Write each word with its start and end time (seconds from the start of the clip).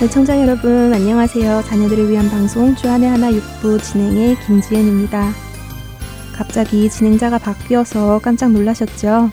애청자 0.00 0.40
여러분 0.40 0.92
안녕하세요. 0.94 1.64
자녀들을 1.64 2.08
위한 2.08 2.30
방송 2.30 2.72
주안의 2.76 3.08
하나 3.08 3.32
6부 3.32 3.82
진행의 3.82 4.36
김지은입니다. 4.46 5.32
갑자기 6.32 6.88
진행자가 6.88 7.38
바뀌어서 7.38 8.20
깜짝 8.20 8.52
놀라셨죠? 8.52 9.28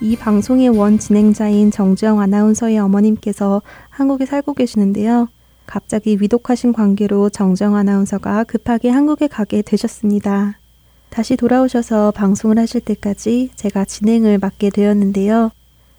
이 0.00 0.16
방송의 0.16 0.70
원 0.70 0.98
진행자인 0.98 1.70
정주영 1.70 2.18
아나운서의 2.18 2.76
어머님께서 2.80 3.62
한국에 3.88 4.26
살고 4.26 4.54
계시는데요. 4.54 5.28
갑자기 5.64 6.18
위독하신 6.20 6.72
관계로 6.72 7.30
정정 7.30 7.76
아나운서가 7.76 8.42
급하게 8.44 8.90
한국에 8.90 9.28
가게 9.28 9.62
되셨습니다. 9.62 10.58
다시 11.08 11.36
돌아오셔서 11.36 12.10
방송을 12.10 12.58
하실 12.58 12.80
때까지 12.80 13.50
제가 13.54 13.84
진행을 13.84 14.38
맡게 14.38 14.70
되었는데요. 14.70 15.52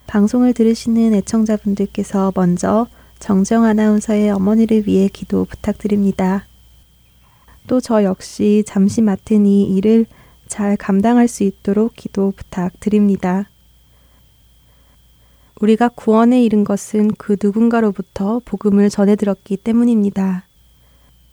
방송을 0.05 0.53
들으시는 0.53 1.13
애청자분들께서 1.13 2.33
먼저 2.35 2.85
정정 3.19 3.65
아나운서의 3.65 4.31
어머니를 4.31 4.87
위해 4.87 5.09
기도 5.11 5.45
부탁드립니다. 5.45 6.45
또 7.67 7.79
저 7.79 8.03
역시 8.03 8.63
잠시 8.65 9.01
맡은 9.01 9.45
이 9.45 9.63
일을 9.75 10.05
잘 10.47 10.75
감당할 10.75 11.27
수 11.27 11.43
있도록 11.43 11.93
기도 11.95 12.33
부탁드립니다. 12.35 13.49
우리가 15.61 15.89
구원에 15.89 16.43
이른 16.43 16.63
것은 16.63 17.11
그 17.17 17.35
누군가로부터 17.41 18.41
복음을 18.45 18.89
전해 18.89 19.15
들었기 19.15 19.57
때문입니다. 19.57 20.45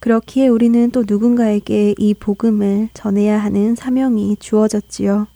그렇기에 0.00 0.48
우리는 0.48 0.90
또 0.90 1.04
누군가에게 1.06 1.94
이 1.96 2.12
복음을 2.12 2.90
전해야 2.92 3.38
하는 3.38 3.74
사명이 3.74 4.36
주어졌지요. 4.38 5.26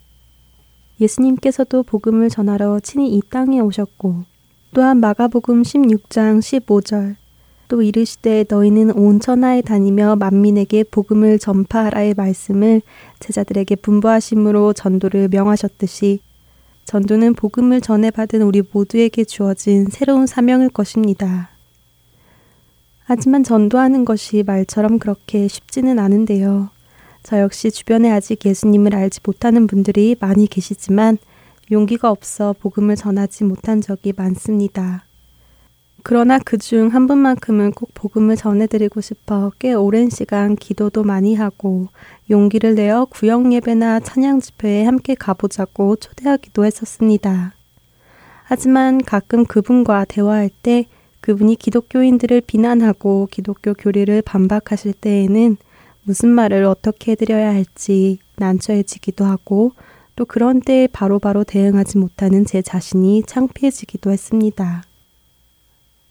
예수님께서도 1.01 1.85
복음을 1.85 2.29
전하러 2.29 2.81
친히 2.81 3.17
이 3.17 3.23
땅에 3.31 3.61
오셨고 3.61 4.25
또한 4.73 4.99
마가복음 4.99 5.63
16장 5.63 6.39
15절 6.39 7.17
또 7.67 7.83
이르시되 7.83 8.45
너희는 8.49 8.93
온 8.93 9.19
천하에 9.19 9.63
다니며 9.63 10.17
만민에게 10.17 10.85
복음을 10.85 11.39
전파하라의 11.39 12.15
말씀을 12.15 12.83
제자들에게 13.19 13.77
분부하심으로 13.77 14.73
전도를 14.73 15.29
명하셨듯이 15.29 16.21
전도는 16.85 17.35
복음을 17.35 17.81
전해 17.81 18.11
받은 18.11 18.43
우리 18.43 18.63
모두에게 18.73 19.25
주어진 19.25 19.87
새로운 19.91 20.27
사명일 20.27 20.69
것입니다. 20.71 21.51
하지만 23.05 23.43
전도하는 23.43 24.05
것이 24.05 24.45
말처럼 24.47 25.01
그렇게 25.01 25.49
쉽지는 25.49 25.99
않은데요. 25.99 26.71
저 27.23 27.41
역시 27.41 27.71
주변에 27.71 28.11
아직 28.11 28.45
예수님을 28.47 28.95
알지 28.95 29.21
못하는 29.25 29.67
분들이 29.67 30.17
많이 30.19 30.47
계시지만 30.47 31.19
용기가 31.71 32.11
없어 32.11 32.55
복음을 32.59 32.97
전하지 32.97 33.45
못한 33.45 33.81
적이 33.81 34.13
많습니다. 34.17 35.05
그러나 36.03 36.39
그 36.39 36.57
중 36.57 36.89
한 36.89 37.07
분만큼은 37.07 37.73
꼭 37.73 37.91
복음을 37.95 38.35
전해드리고 38.35 39.01
싶어 39.03 39.53
꽤 39.59 39.75
오랜 39.75 40.09
시간 40.09 40.57
기도도 40.57 41.05
많이 41.05 41.35
하고 41.35 41.89
용기를 42.31 42.75
내어 42.75 43.05
구역 43.05 43.53
예배나 43.53 44.01
찬양 44.01 44.41
집회에 44.41 44.85
함께 44.85 45.15
가보자고 45.15 45.97
초대하기도 45.97 46.65
했었습니다. 46.65 47.55
하지만 48.45 49.03
가끔 49.05 49.45
그분과 49.45 50.07
대화할 50.07 50.51
때 50.63 50.87
그분이 51.21 51.57
기독교인들을 51.57 52.41
비난하고 52.43 53.29
기독교 53.31 53.75
교리를 53.75 54.23
반박하실 54.23 54.95
때에는 54.95 55.59
무슨 56.03 56.31
말을 56.31 56.65
어떻게 56.65 57.13
해드려야 57.13 57.51
할지 57.51 58.19
난처해지기도 58.37 59.25
하고 59.27 59.73
또 60.21 60.27
그런 60.27 60.61
때에 60.61 60.87
바로 60.87 61.19
바로 61.19 61.45
대응하지 61.45 61.97
못하는 61.97 62.45
제 62.45 62.61
자신이 62.61 63.23
창피해지기도 63.27 64.11
했습니다. 64.11 64.83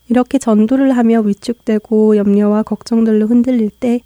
이렇게 0.08 0.40
전도를 0.40 0.98
하며 0.98 1.20
위축되고 1.20 2.18
염려와 2.18 2.64
걱정들로 2.64 3.28
흔들릴 3.28 3.70
때 3.70 4.02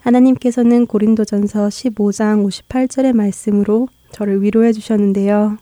하나님께서는 0.00 0.86
고린도전서 0.86 1.68
15장 1.68 2.46
58절의 2.46 3.14
말씀으로 3.14 3.88
저를 4.12 4.42
위로해 4.42 4.74
주셨는데요. 4.74 5.56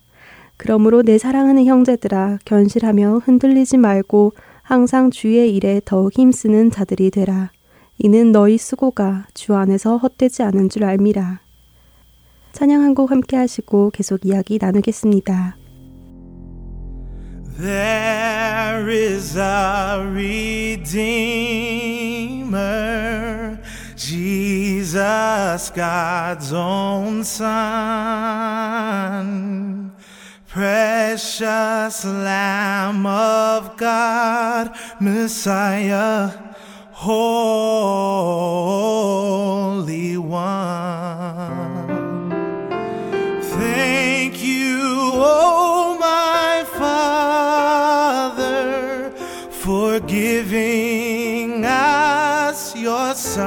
그러므로 0.57 1.01
내 1.01 1.17
사랑하는 1.17 1.63
형제들아 1.63 2.39
견실하며 2.43 3.21
흔들리지 3.23 3.77
말고 3.77 4.33
항상 4.61 5.09
주의 5.09 5.55
일에 5.55 5.79
더욱 5.85 6.11
힘쓰는 6.19 6.69
자들이 6.69 7.11
되라. 7.11 7.49
이는 7.99 8.33
너희 8.33 8.57
수고가 8.57 9.27
주 9.33 9.55
안에서 9.55 9.95
헛되지 9.95 10.43
않은 10.43 10.67
줄 10.67 10.83
알미라. 10.83 11.44
찬양 12.55 12.81
한 12.81 12.95
곡 12.95 13.11
함께 13.11 13.35
하시고 13.35 13.91
계속 13.91 14.25
이야기 14.25 14.57
나누겠습니다. 14.61 15.57
There 17.59 18.89
is 18.89 19.37
a 19.37 19.99
Redeemer, 20.09 20.87
Jesus, 23.97 25.69
God's 25.73 26.53
own 26.53 27.23
Son. 27.25 27.55
Precious 30.47 32.05
Lamb 32.05 33.05
of 33.05 33.75
God, 33.77 34.71
Messiah, 35.01 36.29
Holy 36.93 37.35
One. 40.17 41.94
Oh 45.17 45.97
my 45.99 46.63
Father, 46.77 48.45
for 49.49 49.99
giving 50.01 51.65
us 51.65 52.75
your 52.75 53.13
Son 53.15 53.45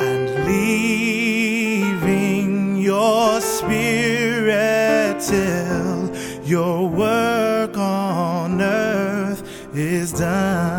and 0.00 0.46
leaving 0.46 1.96
your 2.76 3.40
Spirit 3.40 5.20
till 5.20 6.14
your 6.44 6.88
work 6.88 7.76
on 7.76 8.60
earth 8.60 9.42
is 9.74 10.12
done. 10.12 10.75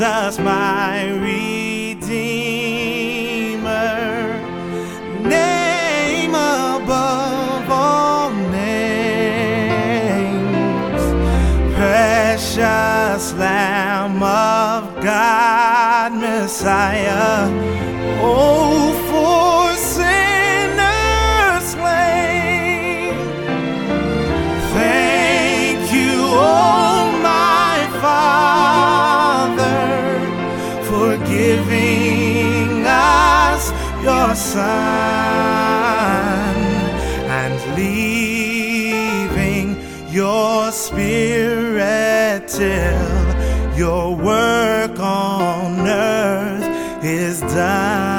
Jesus, 0.00 0.38
my 0.38 1.10
Redeemer, 1.10 2.00
name 5.28 6.30
above 6.30 7.68
all 7.68 8.30
names, 8.50 8.72
precious 11.74 13.34
Lamb 13.34 14.22
of 14.22 15.02
God, 15.04 16.14
Messiah, 16.14 17.50
oh, 18.22 18.89
your 34.02 34.34
Son 34.34 34.64
and 37.28 37.76
leaving 37.76 39.76
your 40.10 40.72
Spirit 40.72 42.48
till 42.48 43.76
your 43.76 44.16
work 44.16 44.98
on 44.98 45.86
earth 45.86 47.04
is 47.04 47.40
done. 47.40 48.09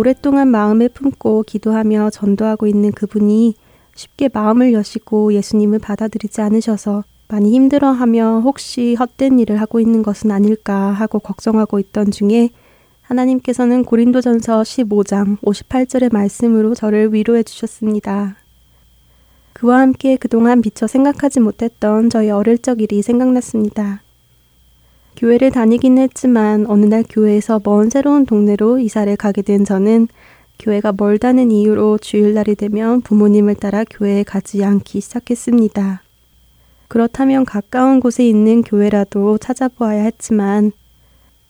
오랫동안 0.00 0.48
마음을 0.48 0.88
품고 0.88 1.42
기도하며 1.42 2.08
전도하고 2.08 2.66
있는 2.66 2.90
그분이 2.90 3.54
쉽게 3.94 4.30
마음을 4.32 4.72
여시고 4.72 5.34
예수님을 5.34 5.78
받아들이지 5.78 6.40
않으셔서 6.40 7.04
많이 7.28 7.52
힘들어하며 7.52 8.40
혹시 8.42 8.96
헛된 8.98 9.38
일을 9.38 9.60
하고 9.60 9.78
있는 9.78 10.02
것은 10.02 10.30
아닐까 10.30 10.74
하고 10.74 11.18
걱정하고 11.18 11.78
있던 11.80 12.12
중에 12.12 12.48
하나님께서는 13.02 13.84
고린도전서 13.84 14.62
15장 14.62 15.38
58절의 15.40 16.14
말씀으로 16.14 16.74
저를 16.74 17.12
위로해 17.12 17.42
주셨습니다. 17.42 18.36
그와 19.52 19.80
함께 19.80 20.16
그동안 20.16 20.62
미처 20.62 20.86
생각하지 20.86 21.40
못했던 21.40 22.08
저의 22.08 22.30
어릴 22.30 22.56
적 22.56 22.80
일이 22.80 23.02
생각났습니다. 23.02 24.00
교회를 25.16 25.50
다니긴 25.50 25.98
했지만 25.98 26.66
어느 26.66 26.86
날 26.86 27.04
교회에서 27.08 27.60
먼 27.64 27.90
새로운 27.90 28.24
동네로 28.24 28.78
이사를 28.78 29.14
가게 29.16 29.42
된 29.42 29.64
저는 29.64 30.08
교회가 30.58 30.94
멀다는 30.96 31.50
이유로 31.50 31.98
주일날이 31.98 32.54
되면 32.54 33.00
부모님을 33.02 33.54
따라 33.56 33.84
교회에 33.84 34.22
가지 34.22 34.64
않기 34.64 35.00
시작했습니다. 35.00 36.02
그렇다면 36.88 37.44
가까운 37.44 38.00
곳에 38.00 38.26
있는 38.26 38.62
교회라도 38.62 39.38
찾아보아야 39.38 40.02
했지만 40.02 40.72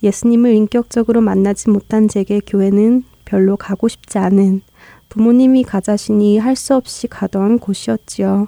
예수님을 0.03 0.53
인격적으로 0.55 1.21
만나지 1.21 1.71
못한 1.71 2.09
제게 2.09 2.41
교회는 2.47 3.05
별로 3.25 3.57
가고 3.57 3.89
싶지 3.89 4.19
않은 4.19 4.63
부모님이 5.09 5.65
가자시니 5.65 6.39
할 6.39 6.57
수 6.57 6.75
없이 6.75 7.07
가던 7.09 7.59
곳이었지요. 7.59 8.47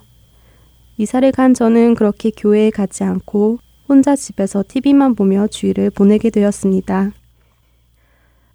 이사를 0.98 1.32
간 1.32 1.54
저는 1.54 1.94
그렇게 1.94 2.30
교회에 2.30 2.70
가지 2.70 3.04
않고 3.04 3.58
혼자 3.92 4.16
집에서 4.16 4.64
TV만 4.66 5.14
보며 5.14 5.46
주일을 5.46 5.90
보내게 5.90 6.30
되었습니다. 6.30 7.12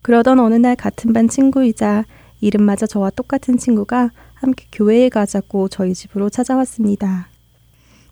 그러던 0.01 0.39
어느 0.39 0.56
날 0.56 0.75
같은 0.75 1.13
반 1.13 1.28
친구이자 1.28 2.06
이름마저 2.42 2.88
저와 2.88 3.12
똑같은 3.12 3.56
친구가 3.56 4.10
함께 4.34 4.66
교회에 4.72 5.10
가자고 5.10 5.68
저희 5.68 5.94
집으로 5.94 6.31
찾아왔습니다. 6.31 7.28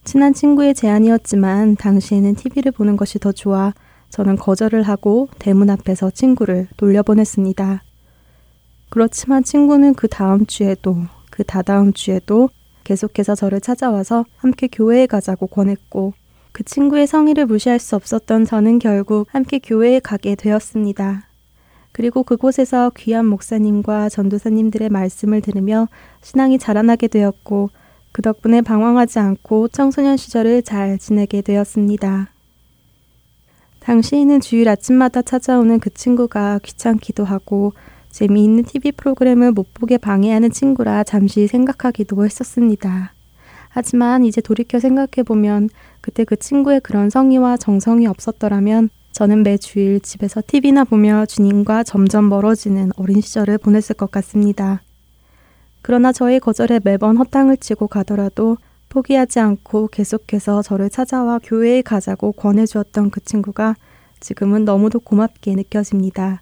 친한 0.03 0.35
친구의 0.35 0.75
제안이었지만 0.75 1.77
당시에는 1.77 2.35
TV를 2.35 2.71
보는 2.71 2.95
것이 2.95 3.17
더 3.17 3.31
좋아 3.31 3.73
저는 4.11 4.35
거절을 4.35 4.83
하고 4.83 5.27
대문 5.39 5.71
앞에서 5.71 6.11
친구를 6.11 6.67
돌려보냈습니다. 6.77 7.81
그렇지만 8.89 9.43
친구는 9.43 9.95
그 9.95 10.07
다음 10.07 10.45
주에도 10.45 10.97
그 11.31 11.43
다다음 11.43 11.91
주에도 11.91 12.49
계속해서 12.83 13.33
저를 13.33 13.61
찾아와서 13.61 14.25
함께 14.37 14.67
교회에 14.67 15.07
가자고 15.07 15.47
권했고 15.47 16.13
그 16.55 16.63
친구의 16.63 17.05
성의를 17.05 17.47
무시할 17.47 17.79
수 17.79 17.97
없었던 17.97 18.45
저는 18.45 18.79
결국 18.79 19.27
함께 19.29 19.59
교회에 19.59 19.99
가게 19.99 20.35
되었습니다. 20.35 21.27
그리고 21.91 22.23
그곳에서 22.23 22.93
귀한 22.95 23.25
목사님과 23.25 24.07
전도사님들의 24.07 24.87
말씀을 24.87 25.41
들으며 25.41 25.89
신앙이 26.21 26.57
자라나게 26.57 27.09
되었고 27.09 27.71
그 28.13 28.21
덕분에 28.21 28.61
방황하지 28.61 29.19
않고 29.19 29.67
청소년 29.67 30.15
시절을 30.15 30.63
잘 30.63 30.97
지내게 30.97 31.41
되었습니다. 31.41 32.29
당시에는 33.81 34.39
주일 34.39 34.69
아침마다 34.69 35.21
찾아오는 35.23 35.81
그 35.81 35.89
친구가 35.93 36.61
귀찮기도 36.63 37.25
하고 37.25 37.73
재미있는 38.11 38.63
TV 38.63 38.93
프로그램을 38.93 39.51
못 39.51 39.73
보게 39.73 39.97
방해하는 39.97 40.51
친구라 40.51 41.03
잠시 41.03 41.47
생각하기도 41.47 42.23
했었습니다. 42.23 43.14
하지만 43.75 44.23
이제 44.23 44.39
돌이켜 44.39 44.79
생각해보면 44.79 45.69
그때 45.99 46.23
그 46.23 46.37
친구의 46.37 46.79
그런 46.79 47.09
성의와 47.09 47.57
정성이 47.57 48.07
없었더라면 48.07 48.89
저는 49.11 49.43
매 49.43 49.57
주일 49.57 49.99
집에서 49.99 50.41
TV나 50.47 50.85
보며 50.85 51.25
주님과 51.25 51.83
점점 51.83 52.29
멀어지는 52.29 52.91
어린 52.95 53.19
시절을 53.19 53.57
보냈을 53.57 53.95
것 53.95 54.09
같습니다. 54.11 54.81
그러나 55.81 56.13
저의 56.13 56.39
거절에 56.39 56.79
매번 56.85 57.17
헛땅을 57.17 57.57
치고 57.57 57.87
가더라도 57.87 58.55
포기하지 58.87 59.41
않고 59.41 59.89
계속해서 59.89 60.61
저를 60.61 60.89
찾아와 60.89 61.37
교회에 61.43 61.81
가자고 61.81 62.31
권해주었던 62.31 63.09
그 63.09 63.19
친구가 63.19 63.75
지금은 64.21 64.63
너무도 64.63 65.01
고맙게 65.01 65.53
느껴집니다. 65.53 66.41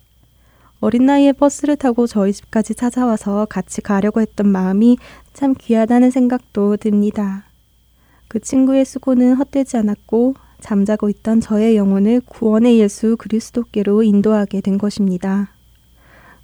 어린 0.83 1.05
나이에 1.05 1.31
버스를 1.31 1.77
타고 1.77 2.07
저희 2.07 2.33
집까지 2.33 2.75
찾아와서 2.75 3.45
같이 3.49 3.79
가려고 3.79 4.19
했던 4.19 4.49
마음이 4.49 4.97
참 5.31 5.53
귀하다는 5.57 6.11
생각도 6.11 6.75
듭니다. 6.75 7.45
그 8.27 8.41
친구의 8.41 8.83
수고는 8.83 9.35
헛되지 9.35 9.77
않았고 9.77 10.35
잠자고 10.59 11.07
있던 11.07 11.39
저의 11.39 11.77
영혼을 11.77 12.19
구원의 12.25 12.79
예수 12.79 13.15
그리스도께로 13.15 14.03
인도하게 14.03 14.59
된 14.59 14.77
것입니다. 14.77 15.53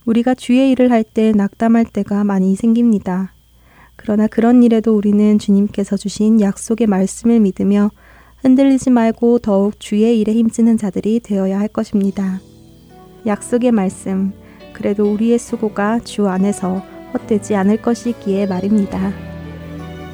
우리가 0.06 0.36
주의 0.36 0.72
일을 0.72 0.90
할 0.90 1.04
때 1.04 1.34
낙담할 1.34 1.84
때가 1.84 2.24
많이 2.24 2.56
생깁니다. 2.56 3.34
그러나 3.98 4.28
그런 4.28 4.64
일에도 4.64 4.96
우리는 4.96 5.38
주님께서 5.38 5.98
주신 5.98 6.40
약속의 6.40 6.88
말씀을 6.88 7.42
믿으며 7.42 7.92
흔들리지 8.38 8.90
말고 8.90 9.40
더욱 9.40 9.78
주의 9.82 10.18
일에 10.18 10.32
힘쓰는 10.32 10.78
자들이 10.78 11.20
되어야 11.20 11.60
할 11.60 11.68
것입니다. 11.68 12.40
약속의 13.26 13.72
말씀, 13.72 14.34
그래도 14.74 15.12
우리의 15.12 15.40
수고가 15.40 16.00
주 16.00 16.28
안에서 16.28 16.84
헛되지 17.14 17.56
않을 17.56 17.82
것이기에 17.82 18.48
말입니다. 18.48 19.12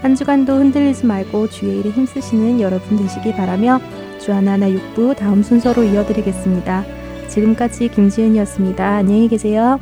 한 0.02 0.16
주간도 0.16 0.54
흔들리지 0.54 1.06
말고 1.06 1.50
주의 1.50 1.80
일에 1.80 1.90
힘쓰시는 1.90 2.62
여러분 2.62 2.98
되시기 2.98 3.32
바라며 3.34 3.80
주하나나 4.20 4.70
육부 4.72 5.16
다음 5.16 5.44
순서로 5.44 5.84
이어드리겠습니다. 5.84 6.84
지금까지 7.28 7.90
김지은이었습니다. 7.90 8.86
안녕히 8.86 9.28
계세요. 9.28 9.80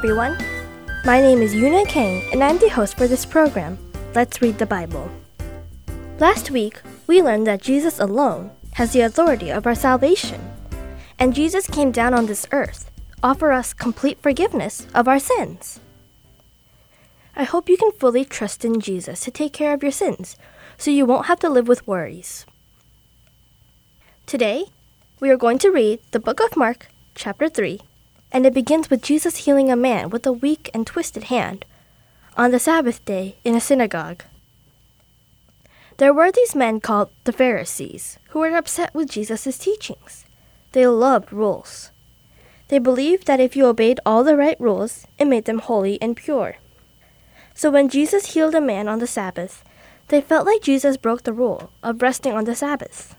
Everyone. 0.00 0.34
My 1.04 1.20
name 1.20 1.42
is 1.42 1.54
Yuna 1.54 1.86
Kang, 1.86 2.26
and 2.32 2.42
I'm 2.42 2.56
the 2.56 2.70
host 2.70 2.96
for 2.96 3.06
this 3.06 3.26
program. 3.26 3.76
Let's 4.14 4.40
read 4.40 4.56
the 4.56 4.64
Bible. 4.64 5.10
Last 6.18 6.50
week, 6.50 6.80
we 7.06 7.20
learned 7.20 7.46
that 7.46 7.60
Jesus 7.60 8.00
alone 8.00 8.50
has 8.72 8.94
the 8.94 9.02
authority 9.02 9.50
of 9.50 9.66
our 9.66 9.74
salvation, 9.74 10.40
and 11.18 11.34
Jesus 11.34 11.66
came 11.66 11.92
down 11.92 12.14
on 12.14 12.24
this 12.24 12.46
earth, 12.50 12.90
offer 13.22 13.52
us 13.52 13.74
complete 13.74 14.18
forgiveness 14.22 14.86
of 14.94 15.06
our 15.06 15.20
sins. 15.20 15.80
I 17.36 17.44
hope 17.44 17.68
you 17.68 17.76
can 17.76 17.92
fully 17.92 18.24
trust 18.24 18.64
in 18.64 18.80
Jesus 18.80 19.20
to 19.24 19.30
take 19.30 19.52
care 19.52 19.74
of 19.74 19.82
your 19.82 19.92
sins, 19.92 20.34
so 20.78 20.90
you 20.90 21.04
won't 21.04 21.26
have 21.26 21.40
to 21.40 21.50
live 21.50 21.68
with 21.68 21.86
worries. 21.86 22.46
Today, 24.24 24.64
we 25.20 25.28
are 25.28 25.36
going 25.36 25.58
to 25.58 25.68
read 25.68 26.00
the 26.12 26.20
book 26.20 26.40
of 26.40 26.56
Mark, 26.56 26.86
chapter 27.14 27.50
3, 27.50 27.82
and 28.32 28.46
it 28.46 28.54
begins 28.54 28.90
with 28.90 29.02
Jesus 29.02 29.44
healing 29.44 29.70
a 29.70 29.76
man 29.76 30.10
with 30.10 30.26
a 30.26 30.32
weak 30.32 30.70
and 30.72 30.86
twisted 30.86 31.24
hand 31.24 31.64
on 32.36 32.50
the 32.50 32.58
Sabbath 32.58 33.04
day 33.04 33.36
in 33.44 33.54
a 33.54 33.60
synagogue. 33.60 34.24
There 35.96 36.14
were 36.14 36.32
these 36.32 36.54
men 36.54 36.80
called 36.80 37.10
the 37.24 37.32
Pharisees 37.32 38.18
who 38.30 38.38
were 38.38 38.56
upset 38.56 38.94
with 38.94 39.10
Jesus' 39.10 39.58
teachings. 39.58 40.24
They 40.72 40.86
loved 40.86 41.32
rules. 41.32 41.90
They 42.68 42.78
believed 42.78 43.26
that 43.26 43.40
if 43.40 43.56
you 43.56 43.66
obeyed 43.66 44.00
all 44.06 44.22
the 44.22 44.36
right 44.36 44.58
rules, 44.60 45.06
it 45.18 45.26
made 45.26 45.44
them 45.44 45.58
holy 45.58 46.00
and 46.00 46.16
pure. 46.16 46.56
So 47.54 47.70
when 47.70 47.88
Jesus 47.88 48.32
healed 48.32 48.54
a 48.54 48.60
man 48.60 48.88
on 48.88 49.00
the 49.00 49.06
Sabbath, 49.06 49.64
they 50.08 50.20
felt 50.20 50.46
like 50.46 50.62
Jesus 50.62 50.96
broke 50.96 51.24
the 51.24 51.32
rule 51.32 51.70
of 51.82 52.00
resting 52.00 52.32
on 52.32 52.44
the 52.44 52.54
Sabbath. 52.54 53.14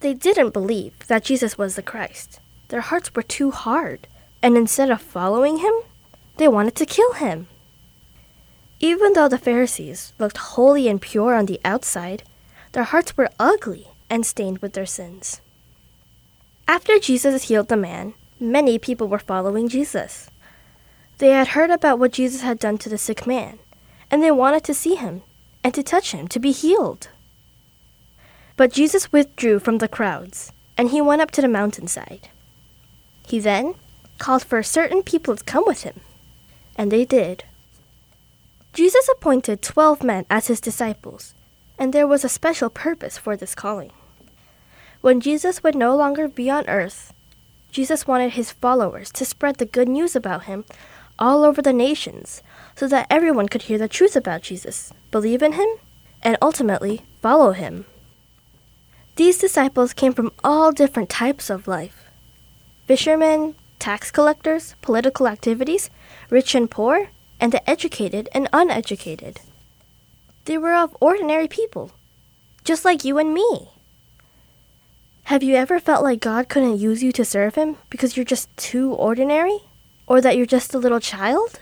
They 0.00 0.12
didn't 0.12 0.52
believe 0.52 1.06
that 1.06 1.24
Jesus 1.24 1.56
was 1.56 1.74
the 1.74 1.82
Christ. 1.82 2.40
Their 2.68 2.82
hearts 2.82 3.14
were 3.14 3.22
too 3.22 3.50
hard, 3.50 4.06
and 4.42 4.56
instead 4.56 4.90
of 4.90 5.00
following 5.00 5.58
him, 5.58 5.74
they 6.36 6.48
wanted 6.48 6.76
to 6.76 6.86
kill 6.86 7.14
him. 7.14 7.48
Even 8.80 9.14
though 9.14 9.28
the 9.28 9.38
Pharisees 9.38 10.12
looked 10.18 10.38
holy 10.38 10.86
and 10.86 11.00
pure 11.00 11.34
on 11.34 11.46
the 11.46 11.60
outside, 11.64 12.22
their 12.72 12.84
hearts 12.84 13.16
were 13.16 13.30
ugly 13.38 13.88
and 14.08 14.24
stained 14.24 14.58
with 14.58 14.74
their 14.74 14.86
sins. 14.86 15.40
After 16.68 16.98
Jesus 16.98 17.48
healed 17.48 17.68
the 17.68 17.76
man, 17.76 18.14
many 18.38 18.78
people 18.78 19.08
were 19.08 19.18
following 19.18 19.68
Jesus. 19.68 20.30
They 21.18 21.30
had 21.30 21.48
heard 21.48 21.70
about 21.70 21.98
what 21.98 22.12
Jesus 22.12 22.42
had 22.42 22.58
done 22.58 22.78
to 22.78 22.88
the 22.88 22.98
sick 22.98 23.26
man, 23.26 23.58
and 24.10 24.22
they 24.22 24.30
wanted 24.30 24.62
to 24.64 24.74
see 24.74 24.94
him 24.94 25.22
and 25.64 25.74
to 25.74 25.82
touch 25.82 26.12
him 26.12 26.28
to 26.28 26.38
be 26.38 26.52
healed. 26.52 27.08
But 28.56 28.72
Jesus 28.72 29.10
withdrew 29.10 29.58
from 29.58 29.78
the 29.78 29.88
crowds, 29.88 30.52
and 30.76 30.90
he 30.90 31.00
went 31.00 31.22
up 31.22 31.30
to 31.32 31.40
the 31.40 31.48
mountainside. 31.48 32.28
He 33.28 33.40
then 33.40 33.74
called 34.18 34.42
for 34.42 34.62
certain 34.62 35.02
people 35.02 35.36
to 35.36 35.44
come 35.44 35.64
with 35.66 35.82
him, 35.82 36.00
and 36.76 36.90
they 36.90 37.04
did. 37.04 37.44
Jesus 38.72 39.06
appointed 39.08 39.60
twelve 39.60 40.02
men 40.02 40.24
as 40.30 40.46
his 40.46 40.62
disciples, 40.62 41.34
and 41.78 41.92
there 41.92 42.06
was 42.06 42.24
a 42.24 42.28
special 42.28 42.70
purpose 42.70 43.18
for 43.18 43.36
this 43.36 43.54
calling. 43.54 43.92
When 45.02 45.20
Jesus 45.20 45.62
would 45.62 45.74
no 45.74 45.94
longer 45.94 46.26
be 46.26 46.48
on 46.48 46.66
earth, 46.68 47.12
Jesus 47.70 48.06
wanted 48.06 48.32
his 48.32 48.50
followers 48.50 49.12
to 49.12 49.26
spread 49.26 49.56
the 49.58 49.66
good 49.66 49.90
news 49.90 50.16
about 50.16 50.44
him 50.44 50.64
all 51.18 51.44
over 51.44 51.60
the 51.60 51.72
nations 51.72 52.42
so 52.76 52.88
that 52.88 53.06
everyone 53.10 53.48
could 53.48 53.62
hear 53.62 53.76
the 53.76 53.88
truth 53.88 54.16
about 54.16 54.40
Jesus, 54.40 54.90
believe 55.10 55.42
in 55.42 55.52
him, 55.52 55.68
and 56.22 56.38
ultimately 56.40 57.02
follow 57.20 57.52
him. 57.52 57.84
These 59.16 59.36
disciples 59.36 59.92
came 59.92 60.14
from 60.14 60.32
all 60.42 60.72
different 60.72 61.10
types 61.10 61.50
of 61.50 61.68
life 61.68 62.07
fishermen, 62.88 63.54
tax 63.78 64.10
collectors, 64.10 64.74
political 64.80 65.28
activities, 65.28 65.90
rich 66.30 66.54
and 66.54 66.70
poor, 66.70 67.10
and 67.38 67.52
the 67.52 67.68
educated 67.68 68.30
and 68.32 68.48
uneducated. 68.50 69.40
They 70.46 70.56
were 70.56 70.74
of 70.74 70.96
ordinary 70.98 71.48
people, 71.48 71.92
just 72.64 72.86
like 72.86 73.04
you 73.04 73.18
and 73.18 73.34
me. 73.34 73.68
Have 75.24 75.42
you 75.42 75.54
ever 75.54 75.78
felt 75.78 76.02
like 76.02 76.20
God 76.20 76.48
couldn't 76.48 76.78
use 76.78 77.02
you 77.02 77.12
to 77.12 77.26
serve 77.26 77.56
Him 77.56 77.76
because 77.90 78.16
you're 78.16 78.24
just 78.24 78.48
too 78.56 78.94
ordinary? 78.94 79.58
Or 80.06 80.22
that 80.22 80.38
you're 80.38 80.46
just 80.46 80.72
a 80.72 80.78
little 80.78 81.00
child? 81.00 81.60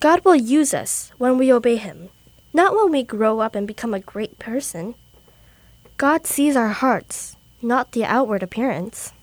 God 0.00 0.22
will 0.22 0.36
use 0.36 0.74
us 0.74 1.12
when 1.16 1.38
we 1.38 1.50
obey 1.50 1.76
Him, 1.76 2.10
not 2.52 2.76
when 2.76 2.92
we 2.92 3.02
grow 3.02 3.40
up 3.40 3.54
and 3.54 3.66
become 3.66 3.94
a 3.94 4.00
great 4.00 4.38
person. 4.38 4.96
God 5.96 6.26
sees 6.26 6.56
our 6.56 6.68
hearts, 6.68 7.36
not 7.62 7.92
the 7.92 8.04
outward 8.04 8.42
appearance. 8.42 9.13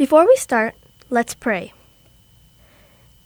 Before 0.00 0.26
we 0.26 0.34
start, 0.36 0.76
let's 1.10 1.34
pray. 1.34 1.74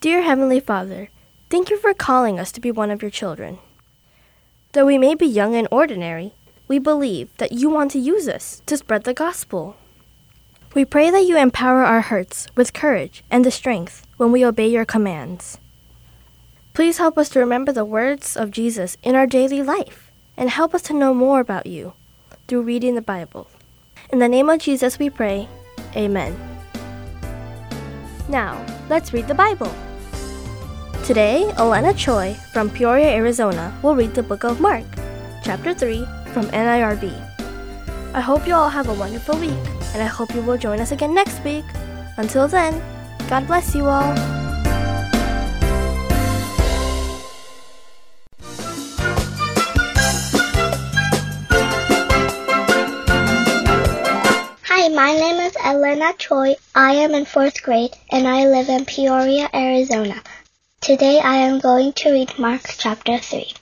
Dear 0.00 0.22
Heavenly 0.22 0.58
Father, 0.58 1.08
thank 1.48 1.70
you 1.70 1.78
for 1.78 1.94
calling 1.94 2.40
us 2.40 2.50
to 2.50 2.60
be 2.60 2.72
one 2.72 2.90
of 2.90 3.00
your 3.00 3.12
children. 3.12 3.60
Though 4.72 4.84
we 4.84 4.98
may 4.98 5.14
be 5.14 5.24
young 5.24 5.54
and 5.54 5.68
ordinary, 5.70 6.32
we 6.66 6.80
believe 6.80 7.30
that 7.36 7.52
you 7.52 7.70
want 7.70 7.92
to 7.92 8.00
use 8.00 8.26
us 8.26 8.60
to 8.66 8.76
spread 8.76 9.04
the 9.04 9.14
gospel. 9.14 9.76
We 10.74 10.84
pray 10.84 11.12
that 11.12 11.24
you 11.24 11.38
empower 11.38 11.84
our 11.84 12.00
hearts 12.00 12.48
with 12.56 12.72
courage 12.72 13.22
and 13.30 13.44
the 13.44 13.52
strength 13.52 14.04
when 14.16 14.32
we 14.32 14.44
obey 14.44 14.66
your 14.66 14.84
commands. 14.84 15.58
Please 16.72 16.98
help 16.98 17.16
us 17.16 17.28
to 17.28 17.38
remember 17.38 17.70
the 17.70 17.84
words 17.84 18.36
of 18.36 18.50
Jesus 18.50 18.96
in 19.04 19.14
our 19.14 19.28
daily 19.28 19.62
life 19.62 20.10
and 20.36 20.50
help 20.50 20.74
us 20.74 20.82
to 20.82 20.92
know 20.92 21.14
more 21.14 21.38
about 21.38 21.66
you 21.66 21.92
through 22.48 22.62
reading 22.62 22.96
the 22.96 23.00
Bible. 23.00 23.48
In 24.10 24.18
the 24.18 24.28
name 24.28 24.50
of 24.50 24.58
Jesus 24.58 24.98
we 24.98 25.08
pray. 25.08 25.48
Amen. 25.94 26.53
Now, 28.28 28.64
let's 28.88 29.12
read 29.12 29.28
the 29.28 29.34
Bible. 29.34 29.72
Today, 31.04 31.52
Elena 31.58 31.92
Choi 31.92 32.34
from 32.52 32.70
Peoria, 32.70 33.12
Arizona 33.12 33.76
will 33.82 33.94
read 33.94 34.14
the 34.14 34.22
book 34.22 34.44
of 34.44 34.60
Mark, 34.60 34.84
chapter 35.42 35.74
3 35.74 36.06
from 36.32 36.46
NIRV. 36.46 37.12
I 38.14 38.20
hope 38.20 38.46
you 38.46 38.54
all 38.54 38.70
have 38.70 38.88
a 38.88 38.94
wonderful 38.94 39.36
week, 39.38 39.64
and 39.92 40.02
I 40.02 40.06
hope 40.06 40.34
you 40.34 40.40
will 40.40 40.56
join 40.56 40.80
us 40.80 40.92
again 40.92 41.14
next 41.14 41.44
week. 41.44 41.64
Until 42.16 42.48
then, 42.48 42.80
God 43.28 43.46
bless 43.46 43.74
you 43.74 43.84
all. 43.84 44.43
Elena 55.84 56.14
Choi. 56.14 56.56
I 56.74 56.94
am 56.94 57.14
in 57.14 57.26
fourth 57.26 57.62
grade 57.62 57.94
and 58.10 58.26
I 58.26 58.46
live 58.46 58.70
in 58.70 58.86
Peoria, 58.86 59.50
Arizona. 59.52 60.22
Today 60.80 61.20
I 61.20 61.36
am 61.36 61.58
going 61.58 61.92
to 61.92 62.10
read 62.10 62.38
Mark 62.38 62.62
chapter 62.78 63.18
3. 63.18 63.52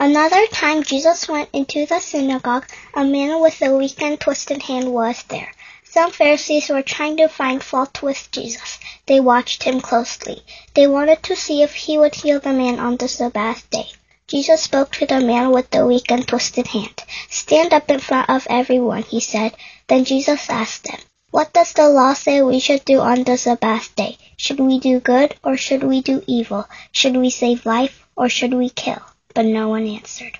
Another 0.00 0.44
time 0.48 0.82
Jesus 0.82 1.28
went 1.28 1.50
into 1.52 1.86
the 1.86 2.00
synagogue. 2.00 2.66
A 2.94 3.04
man 3.04 3.40
with 3.40 3.62
a 3.62 3.76
weak 3.76 4.02
and 4.02 4.18
twisted 4.18 4.60
hand 4.60 4.92
was 4.92 5.22
there. 5.28 5.52
Some 5.84 6.10
Pharisees 6.10 6.68
were 6.68 6.82
trying 6.82 7.16
to 7.18 7.28
find 7.28 7.62
fault 7.62 8.02
with 8.02 8.28
Jesus. 8.32 8.80
They 9.06 9.20
watched 9.20 9.62
him 9.62 9.80
closely. 9.80 10.42
They 10.74 10.88
wanted 10.88 11.22
to 11.22 11.36
see 11.36 11.62
if 11.62 11.74
he 11.74 11.96
would 11.96 12.16
heal 12.16 12.40
the 12.40 12.52
man 12.52 12.80
on 12.80 12.96
the 12.96 13.06
Sabbath 13.06 13.70
day. 13.70 13.86
Jesus 14.26 14.62
spoke 14.62 14.90
to 14.94 15.06
the 15.06 15.20
man 15.20 15.52
with 15.52 15.70
the 15.70 15.86
weak 15.86 16.10
and 16.10 16.26
twisted 16.26 16.66
hand. 16.66 17.04
Stand 17.30 17.72
up 17.72 17.88
in 17.88 18.00
front 18.00 18.28
of 18.30 18.48
everyone, 18.50 19.04
he 19.04 19.20
said. 19.20 19.54
Then 19.86 20.04
Jesus 20.04 20.50
asked 20.50 20.82
them, 20.82 20.98
What 21.30 21.52
does 21.52 21.74
the 21.74 21.88
law 21.88 22.14
say 22.14 22.40
we 22.40 22.58
should 22.58 22.84
do 22.86 23.00
on 23.00 23.24
the 23.24 23.36
Sabbath 23.36 23.94
day? 23.94 24.16
Should 24.38 24.60
we 24.60 24.78
do 24.78 24.98
good 24.98 25.34
or 25.44 25.58
should 25.58 25.84
we 25.84 26.00
do 26.00 26.22
evil? 26.26 26.66
Should 26.90 27.16
we 27.16 27.28
save 27.28 27.66
life 27.66 28.06
or 28.16 28.30
should 28.30 28.54
we 28.54 28.70
kill? 28.70 29.02
But 29.34 29.44
no 29.44 29.68
one 29.68 29.86
answered. 29.86 30.38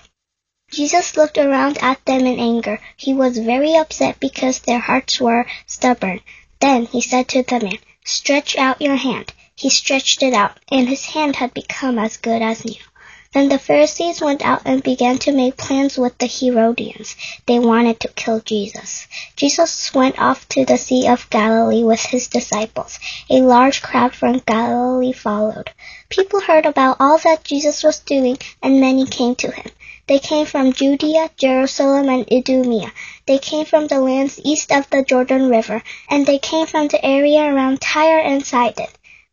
Jesus 0.71 1.15
looked 1.15 1.37
around 1.37 1.77
at 1.81 2.03
them 2.05 2.25
in 2.25 2.39
anger. 2.39 2.79
He 2.97 3.13
was 3.13 3.37
very 3.37 3.75
upset 3.75 4.19
because 4.19 4.59
their 4.59 4.79
hearts 4.79 5.21
were 5.21 5.45
stubborn. 5.67 6.21
Then 6.59 6.85
he 6.85 7.01
said 7.01 7.27
to 7.29 7.43
the 7.43 7.59
man, 7.59 7.79
Stretch 8.03 8.57
out 8.57 8.81
your 8.81 8.95
hand. 8.95 9.31
He 9.55 9.69
stretched 9.69 10.23
it 10.23 10.33
out, 10.33 10.59
and 10.71 10.87
his 10.87 11.05
hand 11.05 11.35
had 11.35 11.53
become 11.53 11.99
as 11.99 12.17
good 12.17 12.41
as 12.41 12.65
new. 12.65 12.81
Then 13.31 13.49
the 13.49 13.59
Pharisees 13.59 14.21
went 14.21 14.43
out 14.43 14.63
and 14.65 14.81
began 14.81 15.19
to 15.19 15.31
make 15.31 15.55
plans 15.55 15.99
with 15.99 16.17
the 16.17 16.25
Herodians. 16.25 17.15
They 17.45 17.59
wanted 17.59 17.99
to 17.99 18.07
kill 18.07 18.39
Jesus. 18.39 19.05
Jesus 19.35 19.93
went 19.93 20.19
off 20.19 20.49
to 20.49 20.65
the 20.65 20.79
Sea 20.79 21.07
of 21.07 21.29
Galilee 21.29 21.83
with 21.83 22.01
his 22.01 22.27
disciples. 22.27 22.97
A 23.29 23.41
large 23.41 23.83
crowd 23.83 24.15
from 24.15 24.41
Galilee 24.47 25.13
followed. 25.13 25.69
People 26.09 26.41
heard 26.41 26.65
about 26.65 26.97
all 26.99 27.19
that 27.19 27.43
Jesus 27.43 27.83
was 27.83 27.99
doing, 27.99 28.39
and 28.63 28.81
many 28.81 29.05
came 29.05 29.35
to 29.35 29.51
him. 29.51 29.69
They 30.07 30.17
came 30.17 30.47
from 30.47 30.73
Judea, 30.73 31.29
Jerusalem, 31.37 32.09
and 32.09 32.25
Idumea. 32.33 32.91
They 33.27 33.37
came 33.37 33.65
from 33.65 33.85
the 33.85 33.99
lands 34.01 34.41
east 34.43 34.71
of 34.71 34.89
the 34.89 35.03
Jordan 35.03 35.49
River, 35.51 35.83
and 36.09 36.25
they 36.25 36.39
came 36.39 36.65
from 36.65 36.87
the 36.87 37.05
area 37.05 37.41
around 37.43 37.79
Tyre 37.79 38.17
and 38.17 38.43
Sidon. 38.43 38.87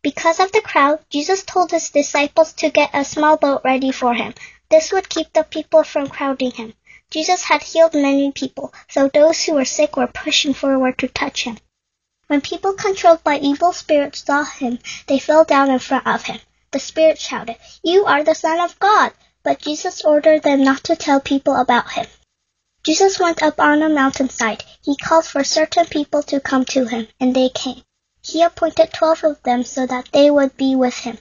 Because 0.07 0.39
of 0.39 0.53
the 0.53 0.61
crowd, 0.61 0.99
Jesus 1.09 1.43
told 1.43 1.71
his 1.71 1.89
disciples 1.89 2.53
to 2.53 2.69
get 2.69 2.91
a 2.93 3.03
small 3.03 3.35
boat 3.35 3.59
ready 3.65 3.91
for 3.91 4.13
him. 4.13 4.33
This 4.69 4.93
would 4.93 5.09
keep 5.09 5.33
the 5.33 5.43
people 5.43 5.83
from 5.83 6.07
crowding 6.07 6.51
him. 6.51 6.75
Jesus 7.11 7.43
had 7.43 7.61
healed 7.61 7.93
many 7.93 8.31
people, 8.31 8.73
so 8.87 9.09
those 9.09 9.43
who 9.43 9.55
were 9.55 9.65
sick 9.65 9.97
were 9.97 10.07
pushing 10.07 10.53
forward 10.53 10.97
to 10.99 11.09
touch 11.09 11.43
him. 11.43 11.57
When 12.27 12.39
people 12.39 12.71
controlled 12.71 13.21
by 13.25 13.39
evil 13.39 13.73
spirits 13.73 14.23
saw 14.23 14.45
him, 14.45 14.79
they 15.07 15.19
fell 15.19 15.43
down 15.43 15.69
in 15.69 15.79
front 15.79 16.07
of 16.07 16.23
him. 16.23 16.39
The 16.71 16.79
spirit 16.79 17.19
shouted, 17.19 17.57
You 17.83 18.05
are 18.05 18.23
the 18.23 18.33
Son 18.33 18.61
of 18.61 18.79
God! 18.79 19.11
But 19.43 19.59
Jesus 19.59 20.05
ordered 20.05 20.41
them 20.41 20.63
not 20.63 20.85
to 20.85 20.95
tell 20.95 21.19
people 21.19 21.57
about 21.57 21.91
him. 21.91 22.05
Jesus 22.81 23.19
went 23.19 23.43
up 23.43 23.59
on 23.59 23.81
a 23.81 23.89
mountainside. 23.89 24.63
He 24.81 24.95
called 24.95 25.25
for 25.25 25.43
certain 25.43 25.85
people 25.85 26.23
to 26.23 26.39
come 26.39 26.63
to 26.63 26.85
him, 26.85 27.09
and 27.19 27.35
they 27.35 27.49
came. 27.49 27.83
He 28.29 28.43
appointed 28.43 28.91
twelve 28.91 29.23
of 29.23 29.41
them 29.43 29.63
so 29.63 29.87
that 29.87 30.09
they 30.11 30.29
would 30.29 30.57
be 30.57 30.75
with 30.75 30.97
him. 30.97 31.17